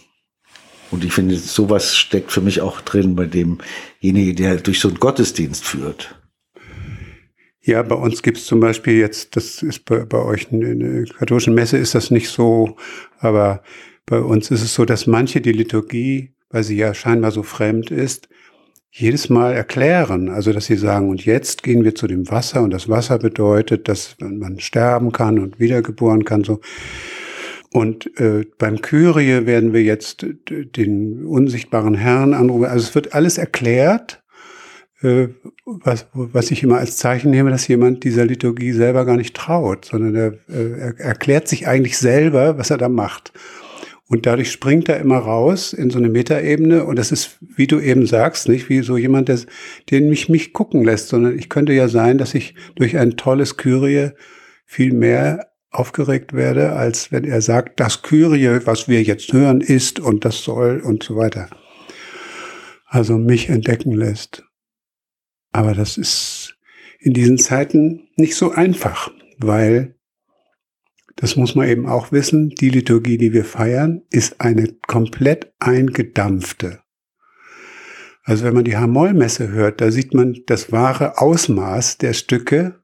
[0.92, 5.00] Und ich finde, sowas steckt für mich auch drin bei demjenigen, der durch so einen
[5.00, 6.19] Gottesdienst führt.
[7.70, 11.06] Ja, bei uns gibt es zum Beispiel jetzt, das ist bei, bei euch in der
[11.14, 12.78] katholischen Messe ist das nicht so,
[13.20, 13.62] aber
[14.08, 17.92] bei uns ist es so, dass manche die Liturgie, weil sie ja scheinbar so fremd
[17.92, 18.28] ist,
[18.90, 20.30] jedes Mal erklären.
[20.30, 23.88] Also, dass sie sagen, und jetzt gehen wir zu dem Wasser und das Wasser bedeutet,
[23.88, 26.62] dass man sterben kann und wiedergeboren kann, so.
[27.72, 32.66] Und äh, beim Kyrie werden wir jetzt den unsichtbaren Herrn anrufen.
[32.66, 34.19] Also es wird alles erklärt,
[35.02, 39.86] was, was ich immer als Zeichen nehme, dass jemand dieser Liturgie selber gar nicht traut,
[39.86, 43.32] sondern er, äh, er erklärt sich eigentlich selber, was er da macht.
[44.10, 46.84] Und dadurch springt er immer raus in so eine Metaebene.
[46.84, 49.40] Und das ist, wie du eben sagst, nicht wie so jemand, der,
[49.92, 53.56] den mich mich gucken lässt, sondern ich könnte ja sein, dass ich durch ein tolles
[53.56, 54.10] Kyrie
[54.66, 60.00] viel mehr aufgeregt werde, als wenn er sagt, das Kyrie, was wir jetzt hören, ist
[60.00, 61.48] und das soll und so weiter.
[62.88, 64.49] Also mich entdecken lässt.
[65.52, 66.58] Aber das ist
[67.00, 69.96] in diesen Zeiten nicht so einfach, weil
[71.16, 76.80] das muss man eben auch wissen, die Liturgie, die wir feiern, ist eine komplett eingedampfte.
[78.24, 82.76] Also wenn man die H-Moll-Messe hört, da sieht man das wahre Ausmaß der Stücke.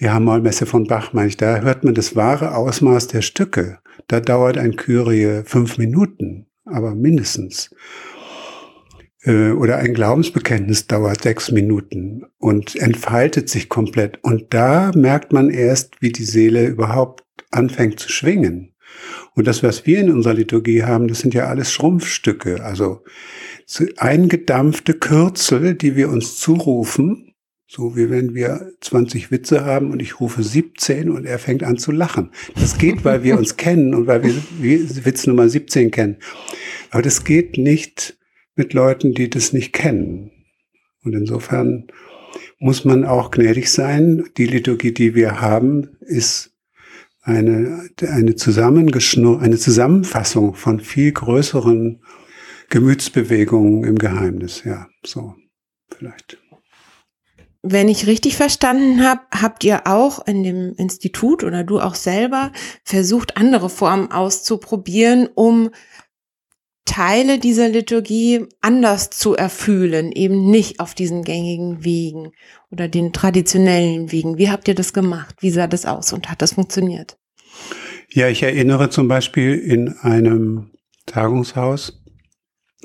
[0.00, 3.78] Die H-Moll-Messe von Bach, meine ich, da hört man das wahre Ausmaß der Stücke.
[4.08, 7.70] Da dauert ein Kyrie fünf Minuten, aber mindestens.
[9.22, 14.18] Äh, oder ein Glaubensbekenntnis dauert sechs Minuten und entfaltet sich komplett.
[14.22, 18.74] Und da merkt man erst, wie die Seele überhaupt anfängt zu schwingen.
[19.34, 23.02] Und das, was wir in unserer Liturgie haben, das sind ja alles Schrumpfstücke, also
[23.96, 27.34] eingedampfte Kürzel, die wir uns zurufen,
[27.68, 31.78] so wie wenn wir 20 Witze haben und ich rufe 17 und er fängt an
[31.78, 32.32] zu lachen.
[32.56, 34.34] Das geht, weil wir uns kennen und weil wir
[35.04, 36.16] Witz Nummer 17 kennen.
[36.90, 38.18] Aber das geht nicht,
[38.60, 40.30] mit Leuten, die das nicht kennen.
[41.02, 41.86] Und insofern
[42.58, 44.28] muss man auch gnädig sein.
[44.36, 46.52] Die Liturgie, die wir haben, ist
[47.22, 48.34] eine, eine,
[49.40, 52.02] eine Zusammenfassung von viel größeren
[52.68, 54.62] Gemütsbewegungen im Geheimnis.
[54.64, 55.34] Ja, so
[55.88, 56.36] vielleicht.
[57.62, 62.52] Wenn ich richtig verstanden habe, habt ihr auch in dem Institut oder du auch selber
[62.84, 65.70] versucht, andere Formen auszuprobieren, um
[66.90, 72.32] Teile dieser Liturgie anders zu erfühlen, eben nicht auf diesen gängigen Wegen
[72.72, 74.38] oder den traditionellen Wegen.
[74.38, 75.36] Wie habt ihr das gemacht?
[75.38, 77.16] Wie sah das aus und hat das funktioniert?
[78.08, 80.72] Ja, ich erinnere zum Beispiel in einem
[81.06, 82.02] Tagungshaus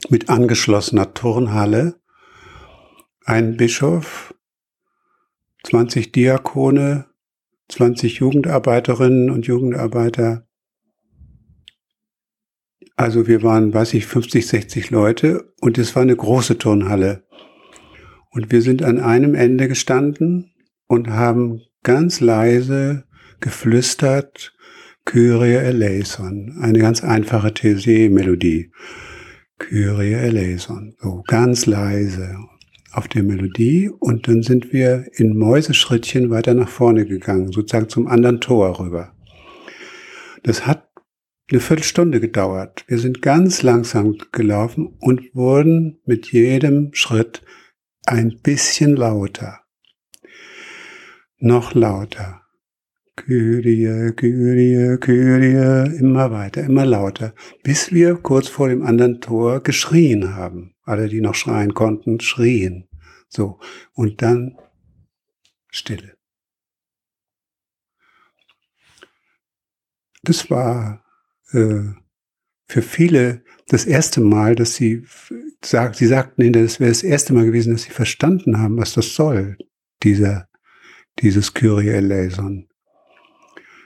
[0.09, 1.99] mit angeschlossener Turnhalle
[3.25, 4.35] ein Bischof,
[5.63, 7.07] 20 Diakone,
[7.69, 10.44] 20 Jugendarbeiterinnen und Jugendarbeiter,
[12.95, 17.23] also wir waren, weiß ich, 50, 60 Leute und es war eine große Turnhalle.
[18.31, 20.51] Und wir sind an einem Ende gestanden
[20.87, 23.05] und haben ganz leise
[23.39, 24.53] geflüstert
[25.05, 28.71] Kyrie eleison, eine ganz einfache Thesee-Melodie.
[29.59, 32.35] Kyrie eleison, so ganz leise
[32.91, 38.07] auf der Melodie und dann sind wir in Mäuseschrittchen weiter nach vorne gegangen, sozusagen zum
[38.07, 39.13] anderen Tor rüber.
[40.43, 40.87] Das hat
[41.51, 42.83] eine Viertelstunde gedauert.
[42.87, 47.43] Wir sind ganz langsam gelaufen und wurden mit jedem Schritt
[48.05, 49.61] ein bisschen lauter.
[51.37, 52.41] Noch lauter.
[53.15, 60.35] Kyrie, Kyrie, Kyrie, immer weiter, immer lauter, bis wir kurz vor dem anderen Tor geschrien
[60.35, 60.75] haben.
[60.83, 62.89] Alle, die noch schreien konnten, schrien.
[63.29, 63.59] So.
[63.93, 64.57] Und dann
[65.69, 66.17] Stille.
[70.23, 71.04] Das war
[71.51, 71.83] äh,
[72.67, 75.03] für viele das erste Mal, dass sie
[75.63, 79.15] sagt, sie sagten, das wäre das erste Mal gewesen, dass sie verstanden haben, was das
[79.15, 79.57] soll,
[80.03, 80.47] dieser,
[81.19, 82.67] dieses Kyrie eleison.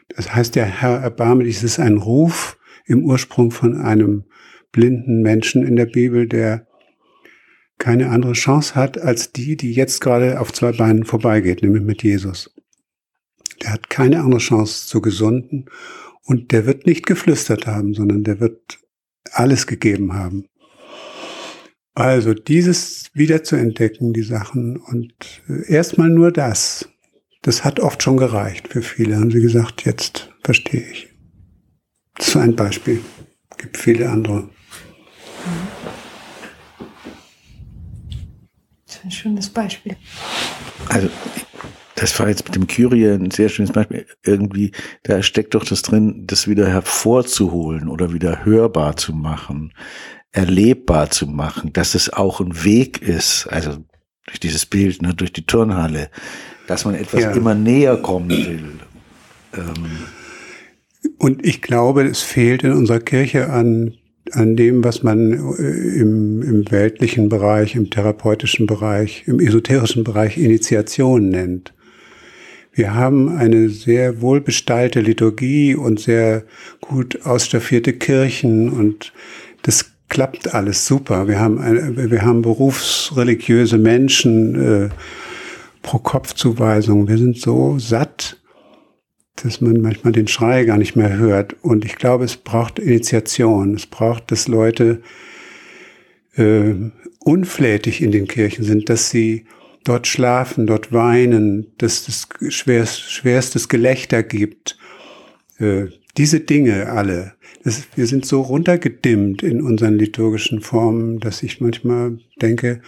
[0.09, 4.25] Das heißt, der Herr erbarme dich, ist ein Ruf im Ursprung von einem
[4.71, 6.67] blinden Menschen in der Bibel, der
[7.77, 12.03] keine andere Chance hat als die, die jetzt gerade auf zwei Beinen vorbeigeht, nämlich mit
[12.03, 12.53] Jesus.
[13.61, 15.65] Der hat keine andere Chance zu gesunden
[16.29, 18.77] und der wird nicht geflüstert haben, sondern der wird
[19.31, 20.45] alles gegeben haben.
[21.95, 25.11] Also dieses wieder zu entdecken, die Sachen und
[25.49, 26.87] äh, erstmal nur das.
[27.41, 29.15] das hat oft schon gereicht für viele.
[29.15, 31.09] Haben sie gesagt, jetzt verstehe ich.
[32.15, 33.01] Das ist ein Beispiel.
[33.49, 34.49] Es gibt viele andere.
[38.85, 39.97] Das ist ein schönes Beispiel.
[40.89, 41.09] Also,
[41.99, 44.05] das war jetzt mit dem Kyrie ein sehr schönes Beispiel.
[44.23, 44.71] Irgendwie,
[45.03, 49.73] da steckt doch das drin, das wieder hervorzuholen oder wieder hörbar zu machen,
[50.31, 53.77] erlebbar zu machen, dass es auch ein Weg ist, also
[54.25, 56.09] durch dieses Bild, ne, durch die Turnhalle,
[56.67, 57.31] dass man etwas Ja.
[57.31, 58.63] immer näher kommen will.
[59.55, 59.73] Ähm,
[61.17, 63.93] Und ich glaube, es fehlt in unserer Kirche an,
[64.31, 70.37] an dem, was man äh, im, im weltlichen Bereich, im therapeutischen Bereich, im esoterischen Bereich
[70.37, 71.73] Initiation nennt.
[72.79, 76.45] Wir haben eine sehr wohlbestallte Liturgie und sehr
[76.79, 79.11] gut ausstaffierte Kirchen und
[79.63, 81.27] das klappt alles super.
[81.27, 84.89] Wir haben, eine, wir haben berufsreligiöse Menschen äh,
[85.81, 87.09] pro Kopfzuweisung.
[87.09, 88.37] Wir sind so satt
[89.35, 91.55] dass man manchmal den Schrei gar nicht mehr hört.
[91.61, 93.73] Und ich glaube, es braucht Initiation.
[93.73, 95.01] Es braucht, dass Leute
[96.35, 96.73] äh,
[97.19, 99.45] unflätig in den Kirchen sind, dass sie
[99.83, 104.77] dort schlafen, dort weinen, dass es schwerst, schwerstes Gelächter gibt.
[105.57, 105.87] Äh,
[106.17, 107.33] diese Dinge alle.
[107.63, 112.81] Das, wir sind so runtergedimmt in unseren liturgischen Formen, dass ich manchmal denke,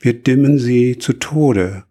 [0.00, 1.84] wir dimmen sie zu Tode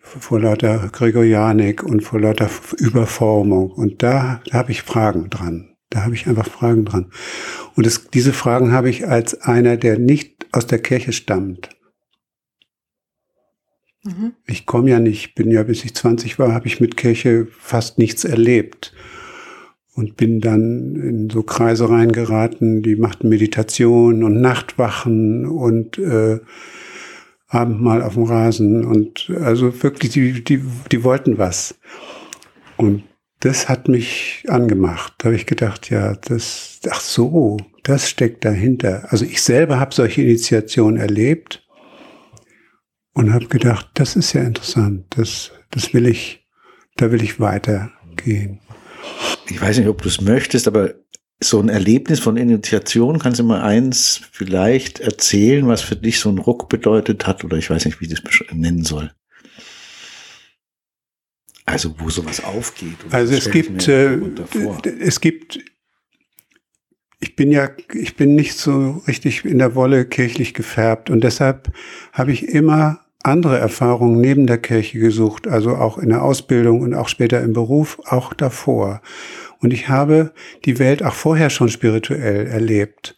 [0.00, 3.70] vor lauter Gregorianik und vor lauter Überformung.
[3.70, 5.70] Und da, da habe ich Fragen dran.
[5.90, 7.10] Da habe ich einfach Fragen dran.
[7.74, 11.70] Und das, diese Fragen habe ich als einer, der nicht aus der Kirche stammt.
[14.08, 14.32] Mhm.
[14.46, 17.98] Ich komme ja nicht, bin ja, bis ich 20 war, habe ich mit Kirche fast
[17.98, 18.92] nichts erlebt.
[19.94, 26.38] Und bin dann in so Kreise reingeraten, die machten Meditation und Nachtwachen und äh,
[27.48, 31.78] Abendmahl auf dem Rasen und also wirklich, die, die, die wollten was.
[32.76, 33.02] Und
[33.40, 35.14] das hat mich angemacht.
[35.18, 39.06] Da habe ich gedacht, ja, das, ach so, das steckt dahinter.
[39.10, 41.67] Also ich selber habe solche Initiationen erlebt
[43.18, 45.06] und habe gedacht, das ist ja interessant.
[45.10, 46.46] Das, das will ich,
[46.94, 48.60] da will ich weitergehen.
[49.48, 50.94] ich weiß nicht, ob du es möchtest, aber
[51.40, 56.28] so ein Erlebnis von Initiation, kannst du mal eins vielleicht erzählen, was für dich so
[56.28, 59.10] ein Ruck bedeutet hat, oder ich weiß nicht, wie ich das nennen soll.
[61.66, 63.02] Also, wo sowas aufgeht.
[63.04, 64.16] Und Also es gibt, äh,
[65.00, 65.58] es gibt,
[67.18, 71.72] ich bin ja, ich bin nicht so richtig in der Wolle kirchlich gefärbt und deshalb
[72.12, 76.94] habe ich immer andere Erfahrungen neben der Kirche gesucht, also auch in der Ausbildung und
[76.94, 79.00] auch später im Beruf, auch davor.
[79.60, 80.32] Und ich habe
[80.64, 83.16] die Welt auch vorher schon spirituell erlebt.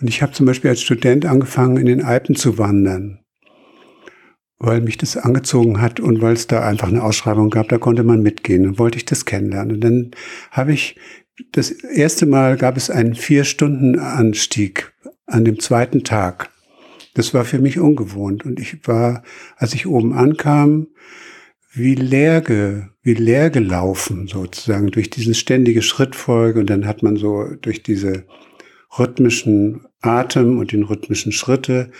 [0.00, 3.20] Und ich habe zum Beispiel als Student angefangen, in den Alpen zu wandern
[4.58, 8.02] weil mich das angezogen hat und weil es da einfach eine Ausschreibung gab, da konnte
[8.02, 8.64] man mitgehen.
[8.64, 9.76] Dann wollte ich das kennenlernen.
[9.76, 10.10] Und dann
[10.50, 10.96] habe ich,
[11.52, 14.92] das erste Mal gab es einen Vier-Stunden-Anstieg
[15.26, 16.50] an dem zweiten Tag.
[17.18, 18.46] Das war für mich ungewohnt.
[18.46, 19.24] Und ich war,
[19.56, 20.86] als ich oben ankam,
[21.72, 22.44] wie leer,
[23.02, 26.60] wie leer gelaufen sozusagen durch diese ständige Schrittfolge.
[26.60, 28.24] Und dann hat man so durch diese
[28.96, 31.90] rhythmischen Atem und den rhythmischen Schritte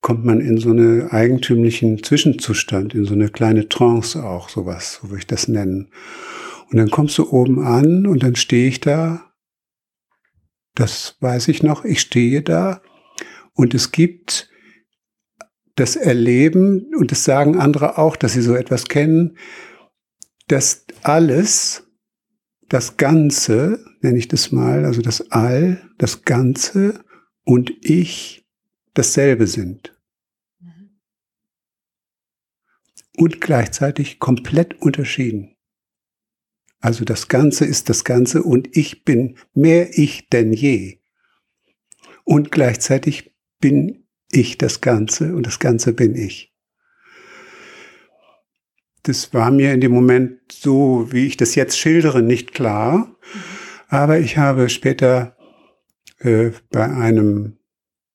[0.00, 5.10] kommt man in so eine eigentümlichen Zwischenzustand, in so eine kleine Trance auch, sowas, so
[5.10, 5.90] würde ich das nennen.
[6.70, 9.30] Und dann kommst du oben an und dann stehe ich da.
[10.74, 11.84] Das weiß ich noch.
[11.84, 12.80] Ich stehe da
[13.58, 14.48] und es gibt
[15.74, 19.36] das Erleben, und das sagen andere auch, dass sie so etwas kennen,
[20.46, 21.82] dass alles,
[22.68, 27.04] das Ganze, nenne ich das mal, also das All, das Ganze
[27.42, 28.46] und ich
[28.94, 29.92] dasselbe sind.
[33.16, 35.56] Und gleichzeitig komplett unterschieden.
[36.78, 41.00] Also das Ganze ist das Ganze und ich bin mehr ich denn je.
[42.22, 46.54] Und gleichzeitig bin ich das Ganze und das Ganze bin ich.
[49.02, 53.16] Das war mir in dem Moment so, wie ich das jetzt schildere, nicht klar.
[53.88, 55.36] Aber ich habe später
[56.18, 57.58] äh, bei einem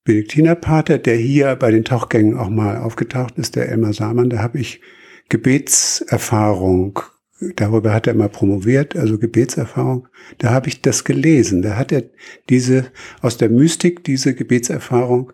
[0.03, 4.59] Benediktinerpater, der hier bei den Tauchgängen auch mal aufgetaucht ist, der Elmar Samann, da habe
[4.59, 4.81] ich
[5.29, 6.99] Gebetserfahrung,
[7.39, 12.03] darüber hat er mal promoviert, also Gebetserfahrung, da habe ich das gelesen, da hat er
[12.49, 12.91] diese,
[13.21, 15.33] aus der Mystik diese Gebetserfahrung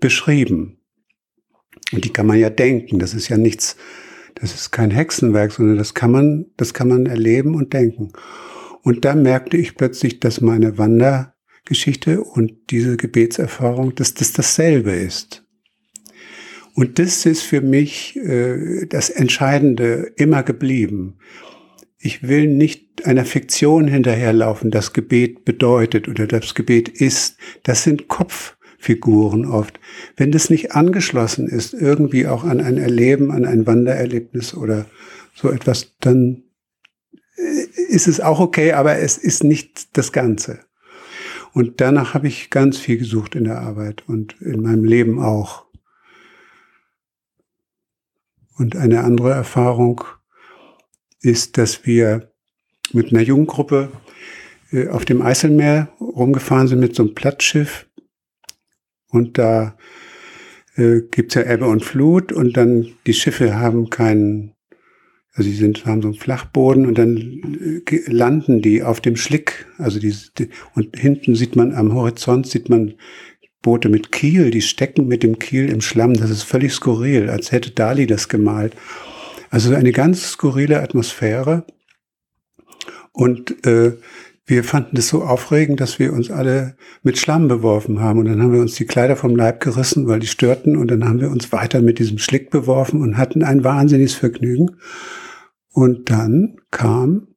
[0.00, 0.78] beschrieben.
[1.92, 3.76] Und die kann man ja denken, das ist ja nichts,
[4.34, 8.12] das ist kein Hexenwerk, sondern das kann man, das kann man erleben und denken.
[8.82, 15.41] Und da merkte ich plötzlich, dass meine Wandergeschichte und diese Gebetserfahrung, dass das dasselbe ist.
[16.74, 21.18] Und das ist für mich äh, das Entscheidende immer geblieben.
[21.98, 27.36] Ich will nicht einer Fiktion hinterherlaufen, das Gebet bedeutet oder das Gebet ist.
[27.62, 29.78] Das sind Kopffiguren oft.
[30.16, 34.86] Wenn das nicht angeschlossen ist, irgendwie auch an ein Erleben, an ein Wandererlebnis oder
[35.34, 36.44] so etwas, dann
[37.36, 40.60] äh, ist es auch okay, aber es ist nicht das Ganze.
[41.52, 45.66] Und danach habe ich ganz viel gesucht in der Arbeit und in meinem Leben auch.
[48.56, 50.02] Und eine andere Erfahrung
[51.20, 52.32] ist, dass wir
[52.92, 53.90] mit einer Jugendgruppe
[54.70, 57.86] äh, auf dem Eiselmeer rumgefahren sind mit so einem Plattschiff.
[59.08, 59.76] Und da
[60.76, 64.54] äh, gibt's ja Ebbe und Flut und dann die Schiffe haben keinen
[65.34, 69.66] also die sind, haben so einen Flachboden und dann äh, landen die auf dem Schlick.
[69.78, 70.14] Also die,
[70.74, 72.94] und hinten sieht man am Horizont sieht man
[73.62, 76.14] Boote mit Kiel, die stecken mit dem Kiel im Schlamm.
[76.14, 78.74] Das ist völlig skurril, als hätte Dali das gemalt.
[79.50, 81.64] Also eine ganz skurrile Atmosphäre.
[83.12, 83.92] Und äh,
[84.44, 88.18] wir fanden das so aufregend, dass wir uns alle mit Schlamm beworfen haben.
[88.18, 90.76] Und dann haben wir uns die Kleider vom Leib gerissen, weil die störten.
[90.76, 94.76] Und dann haben wir uns weiter mit diesem Schlick beworfen und hatten ein wahnsinniges Vergnügen.
[95.70, 97.28] Und dann kam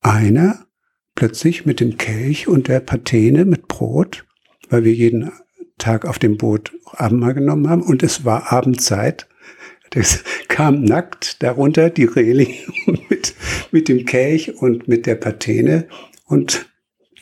[0.00, 0.66] einer
[1.14, 4.24] plötzlich mit dem Kelch und der Patene mit Brot,
[4.68, 5.32] weil wir jeden
[5.78, 9.28] Tag auf dem Boot Abendmahl genommen haben und es war Abendzeit.
[9.90, 12.54] Das kam nackt darunter die Reling
[13.08, 13.34] mit,
[13.70, 15.88] mit dem Kelch und mit der Patene
[16.24, 16.68] und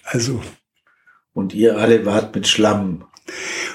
[0.05, 0.43] also.
[1.33, 3.05] Und ihr alle wart mit Schlamm.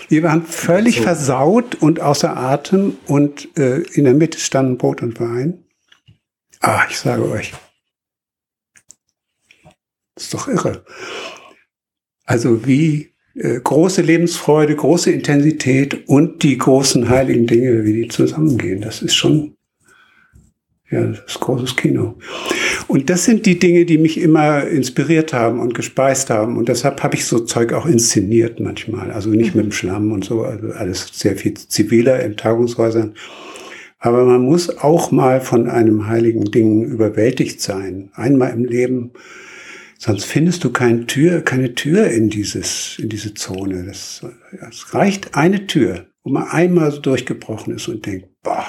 [0.08, 1.04] Wir waren völlig so.
[1.04, 5.66] versaut und außer Atem und äh, in der Mitte standen Brot und Wein.
[6.60, 7.54] Ah, ich sage euch.
[10.16, 10.86] Das ist doch irre.
[12.26, 18.82] Also wie große Lebensfreude, große Intensität und die großen heiligen Dinge, wie die zusammengehen.
[18.82, 19.56] Das ist schon,
[20.90, 22.16] ja, das ist großes Kino.
[22.88, 26.58] Und das sind die Dinge, die mich immer inspiriert haben und gespeist haben.
[26.58, 29.12] Und deshalb habe ich so Zeug auch inszeniert manchmal.
[29.12, 29.62] Also nicht mhm.
[29.62, 33.14] mit dem Schlamm und so, also alles sehr viel ziviler in Tagungshäusern.
[34.00, 38.10] Aber man muss auch mal von einem heiligen Ding überwältigt sein.
[38.14, 39.12] Einmal im Leben.
[40.04, 43.86] Sonst findest du keine Tür, keine Tür in dieses, in diese Zone.
[43.86, 44.26] Das,
[44.68, 48.66] es reicht eine Tür, wo man einmal so durchgebrochen ist und denkt, boah.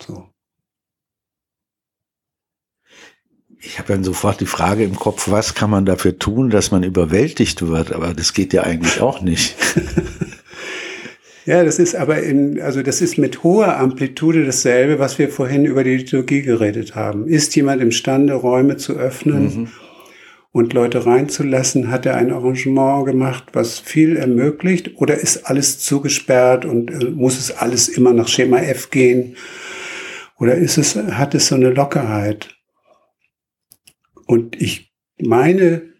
[0.00, 0.28] So.
[3.58, 6.84] Ich habe dann sofort die Frage im Kopf, was kann man dafür tun, dass man
[6.84, 7.92] überwältigt wird?
[7.92, 9.56] Aber das geht ja eigentlich auch nicht.
[11.44, 15.64] Ja, das ist aber in, also das ist mit hoher Amplitude dasselbe, was wir vorhin
[15.64, 17.26] über die Liturgie geredet haben.
[17.26, 19.68] Ist jemand imstande, Räume zu öffnen mhm.
[20.58, 21.88] Und Leute reinzulassen?
[21.88, 24.96] Hat er ein Arrangement gemacht, was viel ermöglicht?
[24.96, 29.36] Oder ist alles zugesperrt und äh, muss es alles immer nach Schema F gehen?
[30.36, 32.56] Oder ist es, hat es so eine Lockerheit?
[34.26, 35.92] Und ich meine,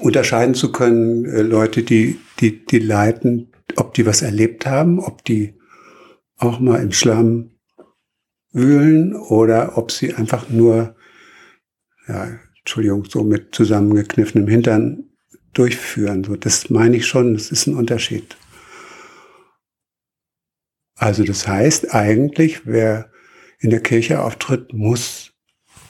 [0.00, 5.24] unterscheiden zu können, äh, Leute, die, die, die leiten, ob die was erlebt haben, ob
[5.24, 5.54] die
[6.36, 7.52] auch mal im Schlamm
[8.52, 10.96] wühlen oder ob sie einfach nur,
[12.06, 15.04] ja, Entschuldigung, so mit zusammengekniffenem Hintern
[15.52, 16.24] durchführen.
[16.24, 18.36] So, das meine ich schon, das ist ein Unterschied.
[20.96, 23.10] Also das heißt eigentlich, wer
[23.58, 25.32] in der Kirche auftritt, muss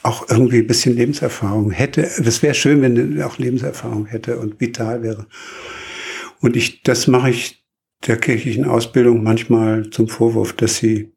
[0.03, 2.01] auch irgendwie ein bisschen Lebenserfahrung hätte.
[2.03, 5.27] Es wäre schön, wenn er auch Lebenserfahrung hätte und vital wäre.
[6.41, 7.65] Und ich, das mache ich
[8.05, 11.13] der kirchlichen Ausbildung manchmal zum Vorwurf, dass sie,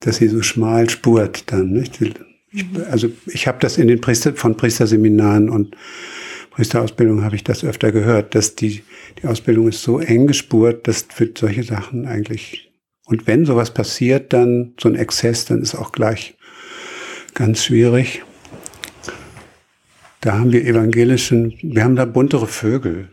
[0.00, 1.72] dass sie so schmal spurt dann.
[1.72, 2.00] Nicht?
[2.54, 5.76] Ich, also ich habe das in den Priester, von Priesterseminaren und
[6.50, 8.84] Priesterausbildung habe ich das öfter gehört, dass die,
[9.20, 12.72] die Ausbildung ist so eng gespurt, dass für solche Sachen eigentlich,
[13.06, 16.36] und wenn sowas passiert, dann so ein Exzess, dann ist auch gleich
[17.34, 18.22] ganz schwierig.
[20.20, 23.08] Da haben wir evangelischen, wir haben da buntere Vögel.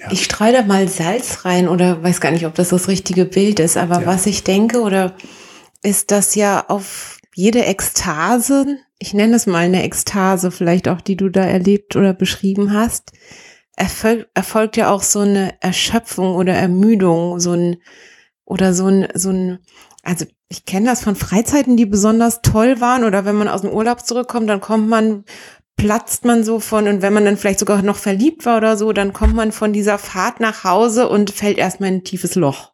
[0.00, 0.12] Ja.
[0.12, 3.58] Ich streue da mal Salz rein oder weiß gar nicht, ob das das richtige Bild
[3.58, 4.06] ist, aber ja.
[4.06, 5.16] was ich denke oder
[5.82, 11.16] ist, dass ja auf jede Ekstase, ich nenne es mal eine Ekstase, vielleicht auch die
[11.16, 13.12] du da erlebt oder beschrieben hast,
[13.76, 17.76] erfolgt, erfolgt ja auch so eine Erschöpfung oder Ermüdung, so ein
[18.44, 19.58] oder so ein so ein
[20.02, 23.70] also ich kenne das von Freizeiten, die besonders toll waren oder wenn man aus dem
[23.70, 25.24] Urlaub zurückkommt, dann kommt man
[25.76, 28.92] platzt man so von und wenn man dann vielleicht sogar noch verliebt war oder so,
[28.92, 32.69] dann kommt man von dieser Fahrt nach Hause und fällt erstmal in ein tiefes Loch.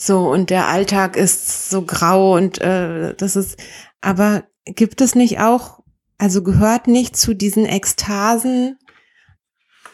[0.00, 3.58] So, und der Alltag ist so grau und äh, das ist,
[4.00, 5.80] aber gibt es nicht auch,
[6.18, 8.78] also gehört nicht zu diesen Ekstasen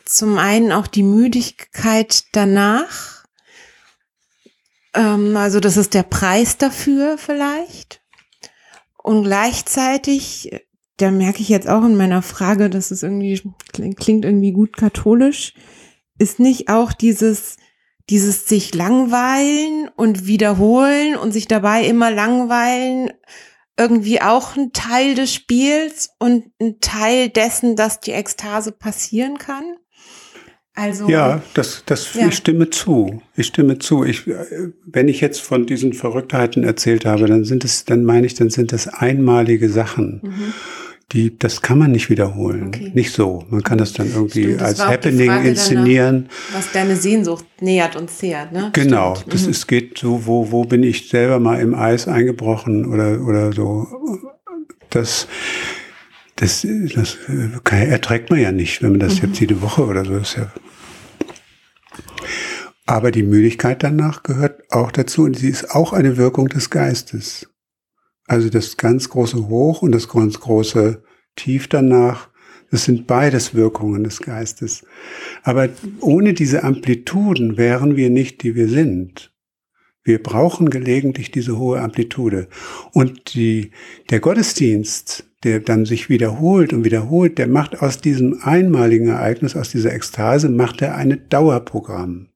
[0.05, 3.25] zum einen auch die Müdigkeit danach.
[4.95, 8.03] Ähm, also das ist der Preis dafür vielleicht.
[9.03, 10.51] Und gleichzeitig,
[10.99, 13.41] da merke ich jetzt auch in meiner Frage, dass es irgendwie
[13.73, 15.55] klingt irgendwie gut katholisch,
[16.19, 17.57] ist nicht auch dieses
[18.11, 23.11] dieses sich langweilen und wiederholen und sich dabei immer langweilen
[23.79, 29.65] irgendwie auch ein Teil des Spiels und ein Teil dessen, dass die Ekstase passieren kann?
[30.77, 32.29] Also ja, das, das ja.
[32.29, 33.23] ich stimme zu.
[33.37, 34.05] Ich stimme zu.
[34.05, 38.35] Ich, wenn ich jetzt von diesen Verrücktheiten erzählt habe, dann sind es, dann meine ich,
[38.35, 40.21] dann sind das einmalige Sachen.
[40.23, 40.55] Mhm
[41.13, 42.69] die, das kann man nicht wiederholen.
[42.69, 42.91] Okay.
[42.95, 43.45] Nicht so.
[43.49, 46.29] Man kann das dann irgendwie Stimmt, das als Happening inszenieren.
[46.29, 48.71] Danach, was deine Sehnsucht nähert und zehrt, ne?
[48.73, 49.15] Genau.
[49.15, 49.35] Stimmt.
[49.35, 49.51] Das mhm.
[49.51, 53.87] ist, geht so, wo, wo bin ich selber mal im Eis eingebrochen oder, oder so.
[54.91, 55.29] Das,
[56.37, 57.19] das, das
[57.63, 59.29] kann, erträgt man ja nicht, wenn man das mhm.
[59.29, 60.51] jetzt jede Woche oder so ist ja.
[62.87, 67.49] Aber die Müdigkeit danach gehört auch dazu und sie ist auch eine Wirkung des Geistes.
[68.27, 71.03] Also das ganz große Hoch und das ganz große
[71.37, 72.31] Tief danach,
[72.71, 74.85] das sind beides Wirkungen des Geistes.
[75.43, 75.69] Aber
[76.01, 79.33] ohne diese Amplituden wären wir nicht, die wir sind.
[80.03, 82.49] Wir brauchen gelegentlich diese hohe Amplitude.
[82.93, 83.71] Und die,
[84.11, 89.71] der Gottesdienst, der dann sich wiederholt und wiederholt, der macht aus diesem einmaligen Ereignis, aus
[89.71, 92.29] dieser Ekstase, macht er ein Dauerprogramm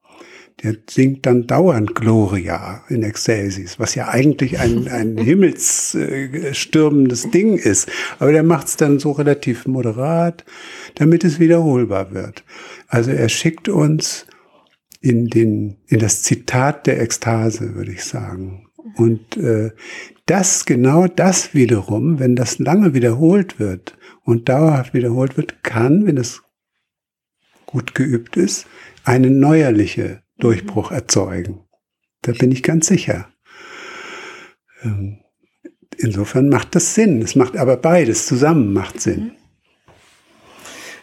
[0.63, 7.89] der singt dann dauernd Gloria in Excelsis, was ja eigentlich ein, ein himmelsstürmendes Ding ist.
[8.19, 10.45] Aber der macht es dann so relativ moderat,
[10.97, 12.45] damit es wiederholbar wird.
[12.89, 14.27] Also er schickt uns
[15.01, 18.69] in, den, in das Zitat der Ekstase, würde ich sagen.
[18.97, 19.71] Und äh,
[20.27, 26.17] das, genau das wiederum, wenn das lange wiederholt wird und dauerhaft wiederholt wird, kann, wenn
[26.17, 26.43] es
[27.67, 28.67] gut geübt ist,
[29.05, 31.61] eine neuerliche Durchbruch erzeugen.
[32.23, 33.29] Da bin ich ganz sicher.
[34.83, 35.19] Ähm,
[35.97, 37.23] insofern macht das Sinn.
[37.23, 39.33] Es macht aber beides zusammen macht Sinn.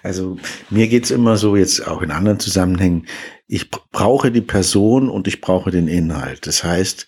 [0.03, 0.37] Also
[0.69, 3.07] mir geht's immer so, jetzt auch in anderen Zusammenhängen,
[3.47, 6.45] ich brauche die Person und ich brauche den Inhalt.
[6.45, 7.07] Das heißt,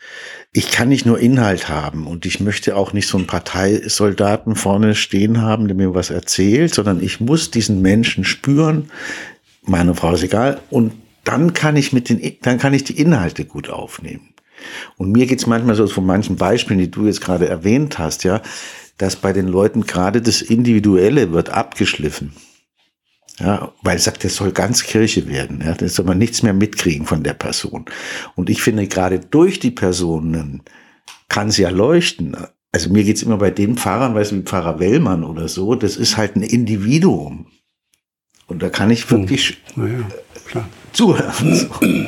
[0.52, 4.96] ich kann nicht nur Inhalt haben und ich möchte auch nicht so einen Parteisoldaten vorne
[4.96, 8.90] stehen haben, der mir was erzählt, sondern ich muss diesen Menschen spüren,
[9.62, 10.94] meine Frau ist egal, und
[11.28, 14.34] dann kann ich mit den, dann kann ich die Inhalte gut aufnehmen.
[14.96, 18.42] Und mir geht's manchmal so von manchen Beispielen, die du jetzt gerade erwähnt hast, ja,
[18.98, 22.34] dass bei den Leuten gerade das Individuelle wird abgeschliffen.
[23.40, 25.62] Ja, weil er sagt, das soll ganz Kirche werden.
[25.64, 27.86] Ja, das soll man nichts mehr mitkriegen von der Person.
[28.36, 30.64] Und ich finde, gerade durch die Personen
[31.28, 32.36] kann sie ja leuchten.
[32.72, 35.98] Also mir geht's immer bei den Pfarrern, weißt du, wie Pfarrer Wellmann oder so, das
[35.98, 37.48] ist halt ein Individuum.
[38.48, 39.88] Und da kann ich wirklich hm.
[39.88, 40.08] ja,
[40.48, 42.08] klar zuhören.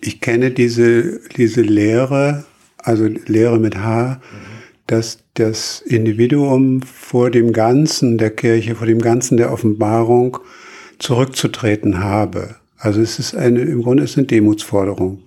[0.00, 2.44] Ich kenne diese, diese Lehre,
[2.78, 4.20] also Lehre mit H,
[4.86, 10.38] dass das Individuum vor dem Ganzen der Kirche, vor dem Ganzen der Offenbarung
[10.98, 12.56] zurückzutreten habe.
[12.76, 15.22] Also es ist eine, im Grunde ist eine Demutsforderung.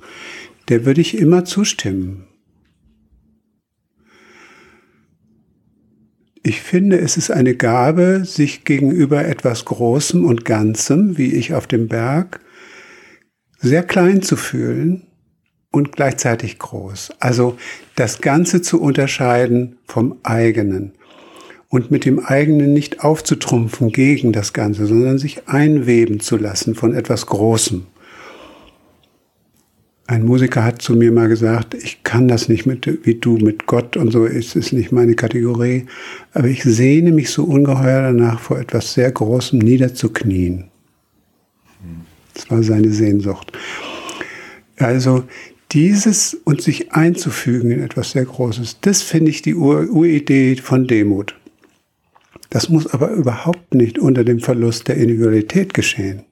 [0.69, 2.26] Der würde ich immer zustimmen.
[6.47, 11.67] Ich finde, es ist eine Gabe, sich gegenüber etwas Großem und Ganzem, wie ich auf
[11.67, 12.39] dem Berg,
[13.59, 15.07] sehr klein zu fühlen
[15.73, 17.09] und gleichzeitig groß.
[17.19, 17.57] Also
[17.95, 20.93] das Ganze zu unterscheiden vom eigenen
[21.67, 26.93] und mit dem eigenen nicht aufzutrumpfen gegen das Ganze, sondern sich einweben zu lassen von
[26.93, 27.87] etwas Großem.
[30.09, 33.67] Ein Musiker hat zu mir mal gesagt, ich kann das nicht mit, wie du mit
[33.67, 35.85] Gott und so, ist es nicht meine Kategorie,
[36.33, 40.69] aber ich sehne mich so ungeheuer danach, vor etwas sehr Großem niederzuknien.
[42.33, 43.51] Das war seine Sehnsucht.
[44.77, 45.25] Also
[45.71, 50.87] dieses und sich einzufügen in etwas sehr Großes, das finde ich die Ur Uridee von
[50.87, 51.35] Demut.
[52.49, 56.23] Das muss aber überhaupt nicht unter dem Verlust der Individualität geschehen.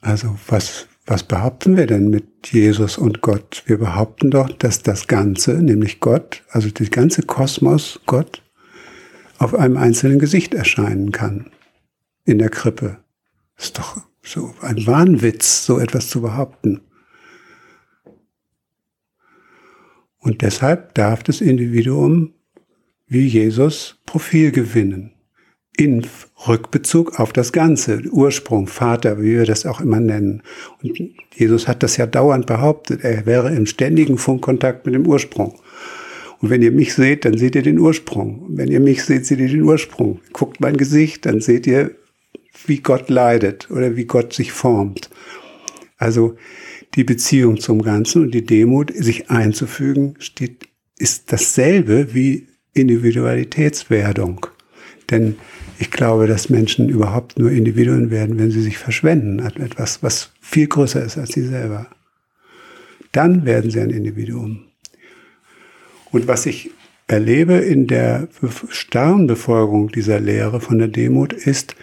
[0.00, 3.62] Also was, was behaupten wir denn mit Jesus und Gott?
[3.66, 8.42] Wir behaupten doch, dass das Ganze, nämlich Gott, also der ganze Kosmos, Gott,
[9.38, 11.50] auf einem einzelnen Gesicht erscheinen kann.
[12.24, 12.98] In der Krippe.
[13.56, 16.80] Ist doch so ein Wahnwitz, so etwas zu behaupten.
[20.18, 22.34] Und deshalb darf das Individuum
[23.06, 25.15] wie Jesus Profil gewinnen
[25.76, 26.06] in
[26.48, 30.42] Rückbezug auf das Ganze, Ursprung, Vater, wie wir das auch immer nennen.
[30.82, 30.98] Und
[31.34, 35.58] Jesus hat das ja dauernd behauptet, er wäre im ständigen Funkkontakt mit dem Ursprung.
[36.40, 38.40] Und wenn ihr mich seht, dann seht ihr den Ursprung.
[38.40, 40.20] Und wenn ihr mich seht, seht ihr den Ursprung.
[40.32, 41.92] Guckt mein Gesicht, dann seht ihr,
[42.66, 45.10] wie Gott leidet oder wie Gott sich formt.
[45.98, 46.36] Also
[46.94, 50.68] die Beziehung zum Ganzen und die Demut, sich einzufügen, steht,
[50.98, 54.46] ist dasselbe wie Individualitätswerdung.
[55.10, 55.36] Denn
[55.78, 60.30] ich glaube, dass Menschen überhaupt nur Individuen werden, wenn sie sich verschwenden an etwas, was
[60.40, 61.88] viel größer ist als sie selber.
[63.12, 64.64] Dann werden sie ein Individuum.
[66.10, 66.70] Und was ich
[67.08, 68.28] erlebe in der
[68.68, 71.76] starren Befolgung dieser Lehre von der Demut ist,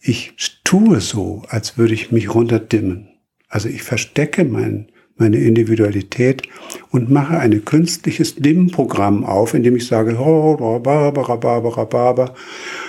[0.00, 0.34] ich
[0.64, 3.08] tue so, als würde ich mich runterdimmen.
[3.48, 4.88] Also ich verstecke mein,
[5.18, 6.42] meine Individualität
[6.90, 10.16] und mache ein künstliches Dimmprogramm auf, indem ich sage,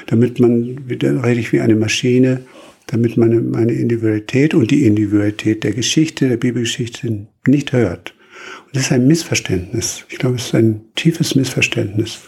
[0.07, 2.45] damit man, dann rede ich wie eine Maschine,
[2.87, 8.13] damit man meine Individualität und die Individualität der Geschichte, der Bibelgeschichte nicht hört.
[8.65, 10.05] Und das ist ein Missverständnis.
[10.09, 12.19] Ich glaube, es ist ein tiefes Missverständnis.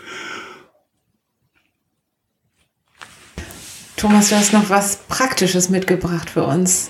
[3.95, 6.89] Thomas, du hast noch was Praktisches mitgebracht für uns.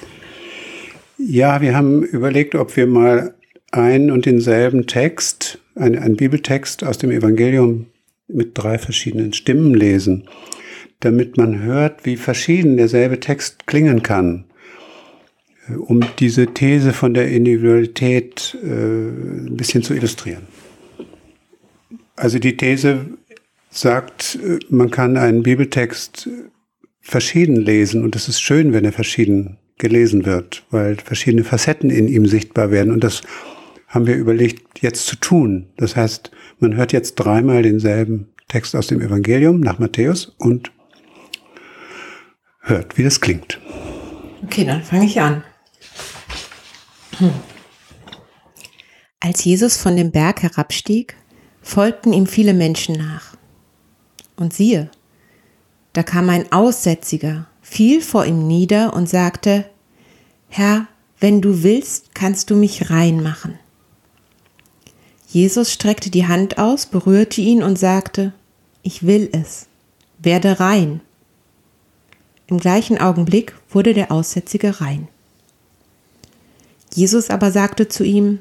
[1.28, 3.36] Ja, wir haben überlegt, ob wir mal
[3.72, 7.86] einen und denselben Text, einen, Bibeltext aus dem Evangelium
[8.28, 10.28] mit drei verschiedenen Stimmen lesen,
[11.00, 14.46] damit man hört, wie verschieden derselbe Text klingen kann,
[15.70, 20.48] äh, um diese These von der Individualität äh, ein bisschen zu illustrieren.
[22.16, 23.06] Also die These
[23.70, 26.30] sagt, äh, man kann einen Bibeltext
[27.00, 32.08] verschieden lesen und es ist schön, wenn er verschieden gelesen wird, weil verschiedene Facetten in
[32.08, 32.94] ihm sichtbar werden.
[32.94, 33.22] Und das
[33.88, 35.68] haben wir überlegt, jetzt zu tun.
[35.76, 40.72] Das heißt, man hört jetzt dreimal denselben Text aus dem Evangelium nach Matthäus und
[42.62, 43.60] hört, wie das klingt.
[44.44, 45.44] Okay, dann fange ich an.
[47.18, 47.32] Hm.
[49.20, 51.16] Als Jesus von dem Berg herabstieg,
[51.62, 53.36] folgten ihm viele Menschen nach.
[54.36, 54.90] Und siehe,
[55.94, 59.64] da kam ein Aussätziger, fiel vor ihm nieder und sagte,
[60.50, 60.88] Herr,
[61.22, 63.58] wenn du willst, kannst du mich rein machen.
[65.30, 68.34] Jesus streckte die Hand aus, berührte ihn und sagte,
[68.84, 69.68] ich will es,
[70.20, 71.00] werde rein.
[72.48, 75.08] Im gleichen Augenblick wurde der Aussätzige rein.
[76.94, 78.40] Jesus aber sagte zu ihm,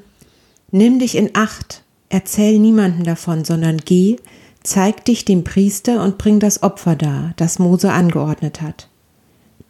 [0.71, 4.17] Nimm dich in Acht, erzähl niemanden davon, sondern geh,
[4.61, 8.90] zeig dich dem Priester und bring das Opfer dar, das Mose angeordnet hat.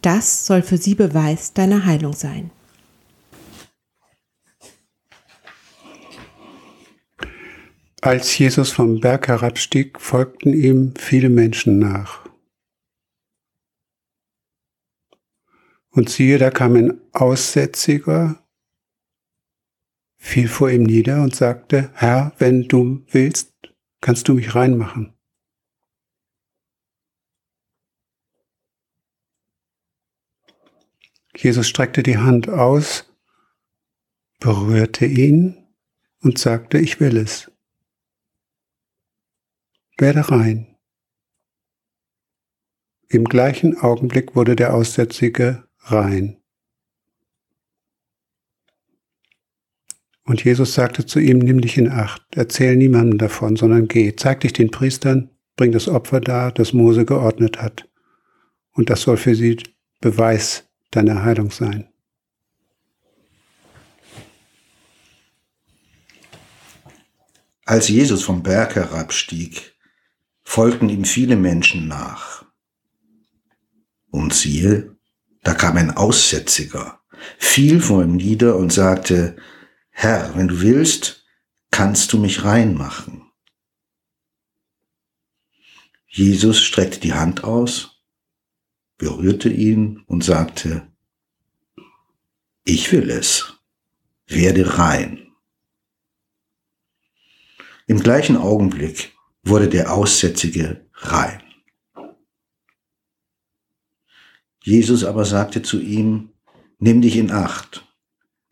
[0.02, 2.50] Das soll für sie Beweis deiner Heilung sein.
[8.00, 12.28] Als Jesus vom Berg herabstieg, folgten ihm viele Menschen nach.
[15.90, 18.42] Und siehe, da kam ein Aussätziger,
[20.16, 23.52] fiel vor ihm nieder und sagte, Herr, wenn du willst,
[24.00, 25.14] kannst du mich reinmachen.
[31.36, 33.10] Jesus streckte die Hand aus,
[34.38, 35.66] berührte ihn
[36.20, 37.50] und sagte, ich will es.
[39.98, 40.76] Werde rein.
[43.08, 46.38] Im gleichen Augenblick wurde der Aussätzige rein.
[50.24, 54.40] Und Jesus sagte zu ihm, nimm dich in Acht, erzähl niemandem davon, sondern geh, zeig
[54.40, 57.88] dich den Priestern, bring das Opfer dar, das Mose geordnet hat.
[58.72, 59.58] Und das soll für sie
[60.00, 61.88] Beweis deine Heilung sein.
[67.64, 69.74] Als Jesus vom Berg herabstieg,
[70.42, 72.44] folgten ihm viele Menschen nach.
[74.10, 74.96] Und siehe,
[75.42, 77.00] da kam ein Aussätziger,
[77.38, 79.36] fiel vor ihm nieder und sagte,
[79.90, 81.24] Herr, wenn du willst,
[81.70, 83.22] kannst du mich reinmachen.
[86.06, 87.91] Jesus streckte die Hand aus
[89.02, 90.86] berührte ihn und sagte,
[92.62, 93.54] ich will es,
[94.28, 95.26] werde rein.
[97.88, 101.42] Im gleichen Augenblick wurde der Aussätzige rein.
[104.62, 106.28] Jesus aber sagte zu ihm,
[106.78, 107.84] nimm dich in Acht,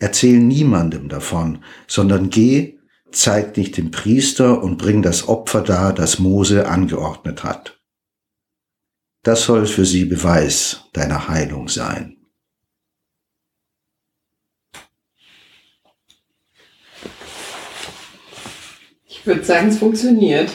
[0.00, 2.76] erzähl niemandem davon, sondern geh,
[3.12, 7.79] zeig dich dem Priester und bring das Opfer dar, das Mose angeordnet hat.
[9.22, 12.16] Das soll für sie Beweis deiner Heilung sein.
[19.06, 20.50] Ich würde sagen, es funktioniert.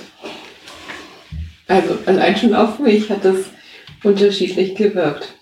[1.68, 3.38] Also allein schon auf mich hat das
[4.03, 5.36] unterschiedlich gewirkt.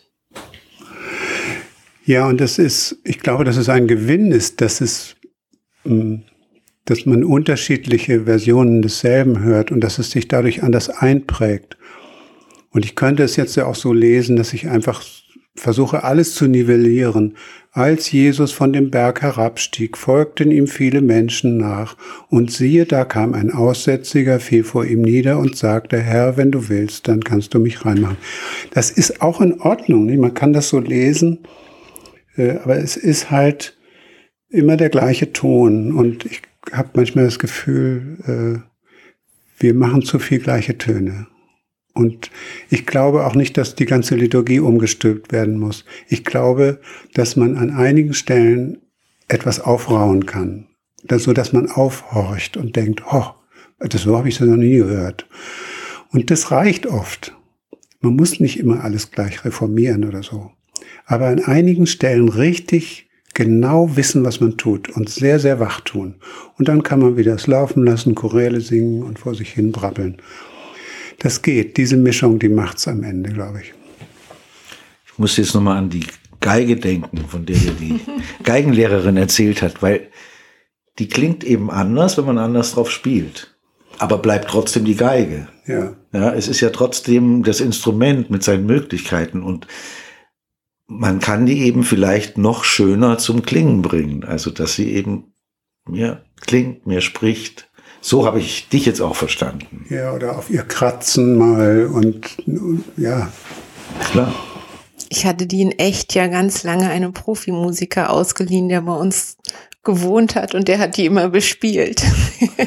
[2.06, 5.16] Ja, und das ist, ich glaube, dass es ein Gewinn ist, dass es,
[5.84, 6.24] hm,
[6.84, 11.78] dass man unterschiedliche Versionen desselben hört und dass es sich dadurch anders einprägt.
[12.74, 15.02] Und ich könnte es jetzt ja auch so lesen, dass ich einfach
[15.56, 17.38] versuche alles zu nivellieren.
[17.72, 21.96] Als Jesus von dem Berg herabstieg, folgten ihm viele Menschen nach,
[22.30, 26.70] und siehe, da kam ein Aussätziger, fiel vor ihm nieder und sagte, Herr, wenn du
[26.70, 28.18] willst, dann kannst du mich reinmachen.
[28.72, 31.40] Das ist auch in Ordnung, man kann das so lesen,
[32.36, 33.78] äh, aber es ist halt
[34.50, 40.40] immer der gleiche Ton, und ich habe manchmal das Gefühl, äh, wir machen zu viel
[40.40, 41.28] gleiche Töne.
[41.94, 42.32] Und
[42.70, 45.86] ich glaube auch nicht, dass die ganze Liturgie umgestülpt werden muss.
[46.08, 46.82] Ich glaube,
[47.14, 48.80] dass man an einigen Stellen
[49.28, 50.68] etwas aufrauen kann,
[51.10, 53.26] so dass man aufhorcht und denkt, oh,
[53.80, 55.28] das so habe ich noch nie gehört.
[56.12, 57.36] Und das reicht oft.
[58.02, 60.52] Man muss nicht immer alles gleich reformieren oder so.
[61.06, 66.16] Aber an einigen Stellen richtig genau wissen, was man tut und sehr, sehr wach tun.
[66.58, 70.18] Und dann kann man wieder es laufen lassen, Choräle singen und vor sich hin brabbeln.
[71.20, 71.78] Das geht.
[71.78, 73.74] Diese Mischung, die macht's am Ende, glaube ich.
[75.06, 76.06] Ich muss jetzt nochmal an die
[76.40, 78.00] Geige denken, von der dir die
[78.44, 80.10] Geigenlehrerin erzählt hat, weil
[81.00, 83.56] die klingt eben anders, wenn man anders drauf spielt.
[84.00, 85.48] Aber bleibt trotzdem die Geige.
[85.66, 85.96] Ja.
[86.12, 89.68] Ja, es ist ja trotzdem das Instrument mit seinen Möglichkeiten und
[90.88, 94.24] man kann die eben vielleicht noch schöner zum Klingen bringen.
[94.24, 95.34] Also, dass sie eben
[95.88, 97.70] mehr klingt, mehr spricht.
[98.06, 99.86] So habe ich dich jetzt auch verstanden.
[99.90, 102.36] Ja, oder auf ihr Kratzen mal und
[102.98, 103.32] ja.
[104.12, 104.36] Klar.
[105.08, 109.38] Ich hatte die in echt ja ganz lange einem Profimusiker ausgeliehen, der bei uns
[109.84, 112.04] gewohnt hat und der hat die immer bespielt.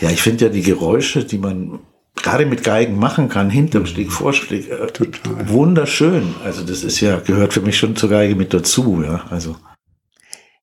[0.00, 1.80] ja, ich finde ja die Geräusche, die man
[2.14, 5.48] gerade mit Geigen machen kann, Hintersteg, Vorschläge, äh, Total.
[5.48, 6.36] wunderschön.
[6.44, 9.24] Also das ist ja, gehört für mich schon zur Geige mit dazu, ja.
[9.30, 9.56] Also.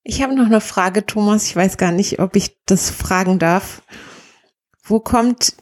[0.09, 1.45] Ich habe noch eine Frage, Thomas.
[1.45, 3.83] Ich weiß gar nicht, ob ich das fragen darf.
[4.83, 5.53] Wo kommt,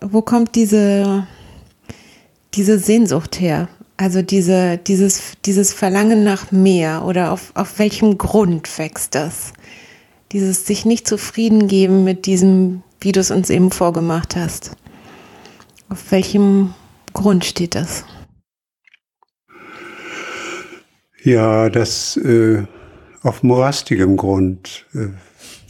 [0.00, 1.26] wo kommt diese,
[2.54, 3.68] diese Sehnsucht her?
[3.98, 9.52] Also diese, dieses, dieses Verlangen nach mehr oder auf, auf welchem Grund wächst das?
[10.32, 14.70] Dieses sich nicht zufrieden geben mit diesem, wie du es uns eben vorgemacht hast.
[15.90, 16.72] Auf welchem
[17.12, 18.06] Grund steht das?
[21.22, 22.64] Ja, das äh,
[23.22, 24.86] auf morastigem Grund.
[24.94, 25.08] Äh,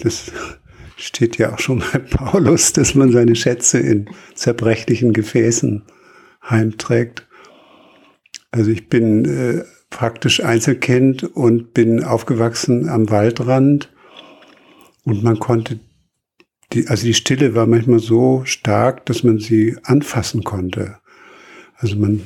[0.01, 0.33] das
[0.97, 5.83] steht ja auch schon bei Paulus, dass man seine Schätze in zerbrechlichen Gefäßen
[6.49, 7.27] heimträgt.
[8.51, 13.93] Also ich bin äh, praktisch Einzelkind und bin aufgewachsen am Waldrand
[15.05, 15.81] und man konnte
[16.73, 20.99] die, also die Stille war manchmal so stark, dass man sie anfassen konnte.
[21.77, 22.23] Also man,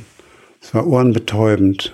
[0.61, 1.93] es war ohrenbetäubend.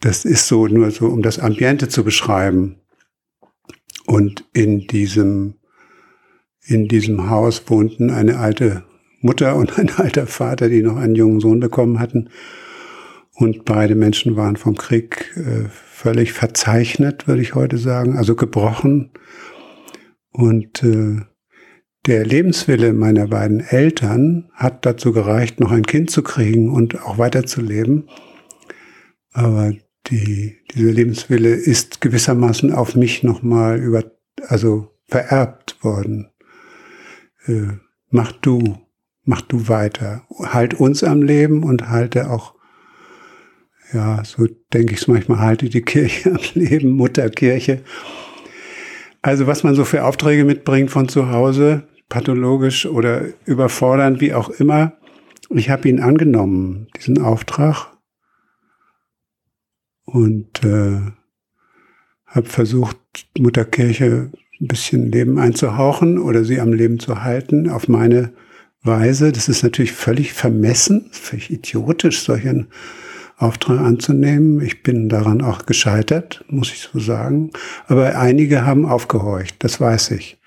[0.00, 2.76] Das ist so nur so, um das Ambiente zu beschreiben.
[4.06, 5.54] Und in diesem,
[6.64, 8.84] in diesem Haus wohnten eine alte
[9.20, 12.30] Mutter und ein alter Vater, die noch einen jungen Sohn bekommen hatten.
[13.34, 19.12] Und beide Menschen waren vom Krieg äh, völlig verzeichnet, würde ich heute sagen, also gebrochen.
[20.30, 21.20] Und äh,
[22.06, 27.18] der Lebenswille meiner beiden Eltern hat dazu gereicht, noch ein Kind zu kriegen und auch
[27.18, 28.08] weiterzuleben.
[29.32, 29.74] Aber
[30.10, 34.04] die, dieser Lebenswille ist gewissermaßen auf mich nochmal über,
[34.48, 36.30] also vererbt worden.
[37.46, 37.78] Äh,
[38.10, 38.78] mach du,
[39.24, 40.24] mach du weiter.
[40.38, 42.54] Halt uns am Leben und halte auch,
[43.92, 47.82] ja, so denke ich es manchmal, halte die Kirche am Leben, Mutterkirche.
[49.22, 54.48] Also was man so für Aufträge mitbringt von zu Hause, pathologisch oder überfordernd, wie auch
[54.48, 54.94] immer,
[55.50, 57.89] ich habe ihn angenommen, diesen Auftrag
[60.12, 61.00] und äh,
[62.26, 62.96] habe versucht,
[63.38, 64.30] Mutterkirche
[64.60, 68.32] ein bisschen Leben einzuhauchen oder sie am Leben zu halten auf meine
[68.82, 69.32] Weise.
[69.32, 72.68] Das ist natürlich völlig vermessen, völlig idiotisch, solchen
[73.36, 74.60] Auftrag anzunehmen.
[74.60, 77.50] Ich bin daran auch gescheitert, muss ich so sagen.
[77.86, 80.38] Aber einige haben aufgehorcht, das weiß ich.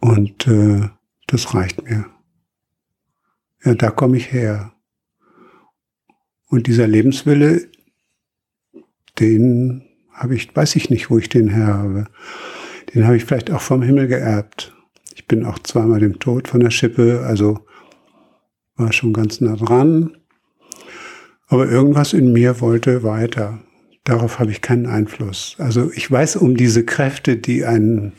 [0.00, 0.88] Und äh,
[1.26, 2.06] das reicht mir.
[3.64, 4.72] Ja, da komme ich her.
[6.46, 7.68] Und dieser Lebenswille
[9.20, 12.04] den habe ich, weiß ich nicht, wo ich den her habe.
[12.94, 14.74] Den habe ich vielleicht auch vom Himmel geerbt.
[15.14, 17.60] Ich bin auch zweimal dem Tod von der Schippe, also
[18.76, 20.16] war schon ganz nah dran.
[21.48, 23.58] Aber irgendwas in mir wollte weiter.
[24.04, 25.56] Darauf habe ich keinen Einfluss.
[25.58, 28.12] Also ich weiß um diese Kräfte, die einen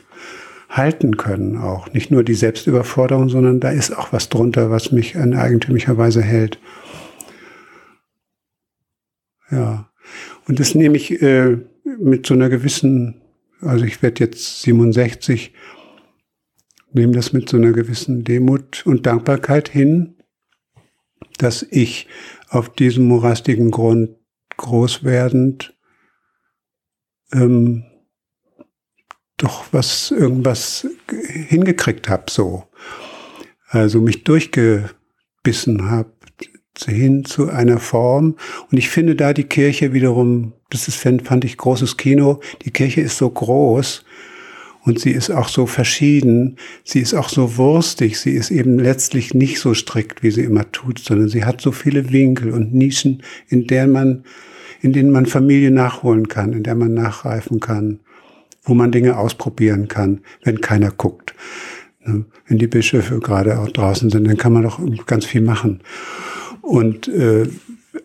[0.68, 1.92] halten können auch.
[1.92, 6.22] Nicht nur die Selbstüberforderung, sondern da ist auch was drunter, was mich in eigentümlicher Weise
[6.22, 6.60] hält.
[9.50, 9.89] Ja.
[10.46, 13.20] Und das nehme ich äh, mit so einer gewissen,
[13.60, 15.52] also ich werde jetzt 67,
[16.92, 20.16] nehme das mit so einer gewissen Demut und Dankbarkeit hin,
[21.38, 22.08] dass ich
[22.48, 24.16] auf diesem morastigen Grund
[24.56, 25.74] groß werdend
[27.32, 27.84] ähm,
[29.36, 32.64] doch was irgendwas hingekriegt habe so.
[33.68, 36.12] Also mich durchgebissen habe
[36.86, 38.36] hin zu einer Form
[38.70, 43.00] und ich finde da die Kirche wiederum das ist fand ich großes Kino die Kirche
[43.00, 44.04] ist so groß
[44.82, 49.34] und sie ist auch so verschieden, sie ist auch so wurstig, sie ist eben letztlich
[49.34, 53.22] nicht so strikt, wie sie immer tut, sondern sie hat so viele Winkel und Nischen,
[53.48, 54.24] in der man,
[54.80, 58.00] in denen man Familie nachholen kann, in der man nachreifen kann,
[58.62, 61.34] wo man Dinge ausprobieren kann, wenn keiner guckt.
[62.04, 62.24] Ne?
[62.46, 65.80] Wenn die Bischöfe gerade auch draußen sind, dann kann man doch ganz viel machen.
[66.62, 67.48] Und äh,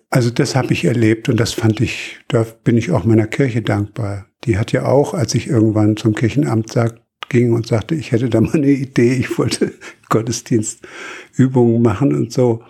[0.10, 3.62] also das habe ich erlebt und das fand ich, da bin ich auch meiner Kirche
[3.62, 4.28] dankbar.
[4.45, 8.30] Die hat ja auch, als ich irgendwann zum Kirchenamt sagt, ging und sagte, ich hätte
[8.30, 9.74] da mal eine Idee, ich wollte
[10.10, 12.64] Gottesdienstübungen machen und so,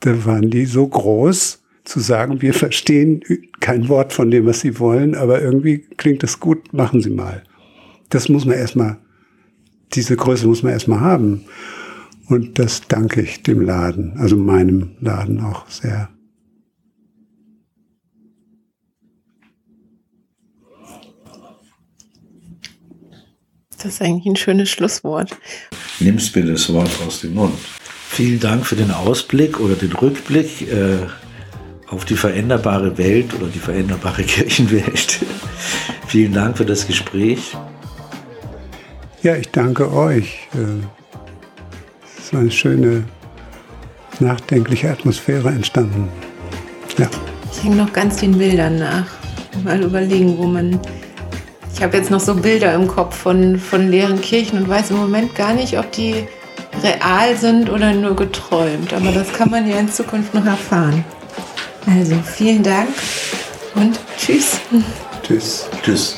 [0.00, 3.22] da waren die so groß zu sagen, wir verstehen
[3.60, 7.44] kein Wort von dem, was sie wollen, aber irgendwie klingt das gut, machen sie mal.
[8.10, 8.98] Das muss man erstmal,
[9.92, 11.44] diese Größe muss man erstmal haben.
[12.28, 16.08] Und das danke ich dem Laden, also meinem Laden auch sehr.
[23.70, 25.36] Das ist eigentlich ein schönes Schlusswort.
[26.00, 27.54] Nimmst mir das Wort aus dem Mund.
[28.08, 30.96] Vielen Dank für den Ausblick oder den Rückblick äh,
[31.88, 35.20] auf die veränderbare Welt oder die veränderbare Kirchenwelt.
[36.08, 37.56] Vielen Dank für das Gespräch.
[39.22, 40.48] Ja, ich danke euch.
[40.54, 40.86] Äh,
[42.26, 43.04] ist eine schöne,
[44.18, 46.08] nachdenkliche Atmosphäre entstanden.
[46.98, 47.08] Ja.
[47.52, 49.06] Ich hänge noch ganz den Bildern nach.
[49.64, 50.80] Mal überlegen, wo man
[51.74, 54.96] ich habe jetzt noch so Bilder im Kopf von, von leeren Kirchen und weiß im
[54.96, 56.26] Moment gar nicht, ob die
[56.82, 58.94] real sind oder nur geträumt.
[58.94, 61.04] Aber das kann man ja in Zukunft noch erfahren.
[61.86, 62.88] Also vielen Dank
[63.74, 64.58] und tschüss.
[65.22, 65.68] Tschüss.
[65.82, 66.16] Tschüss.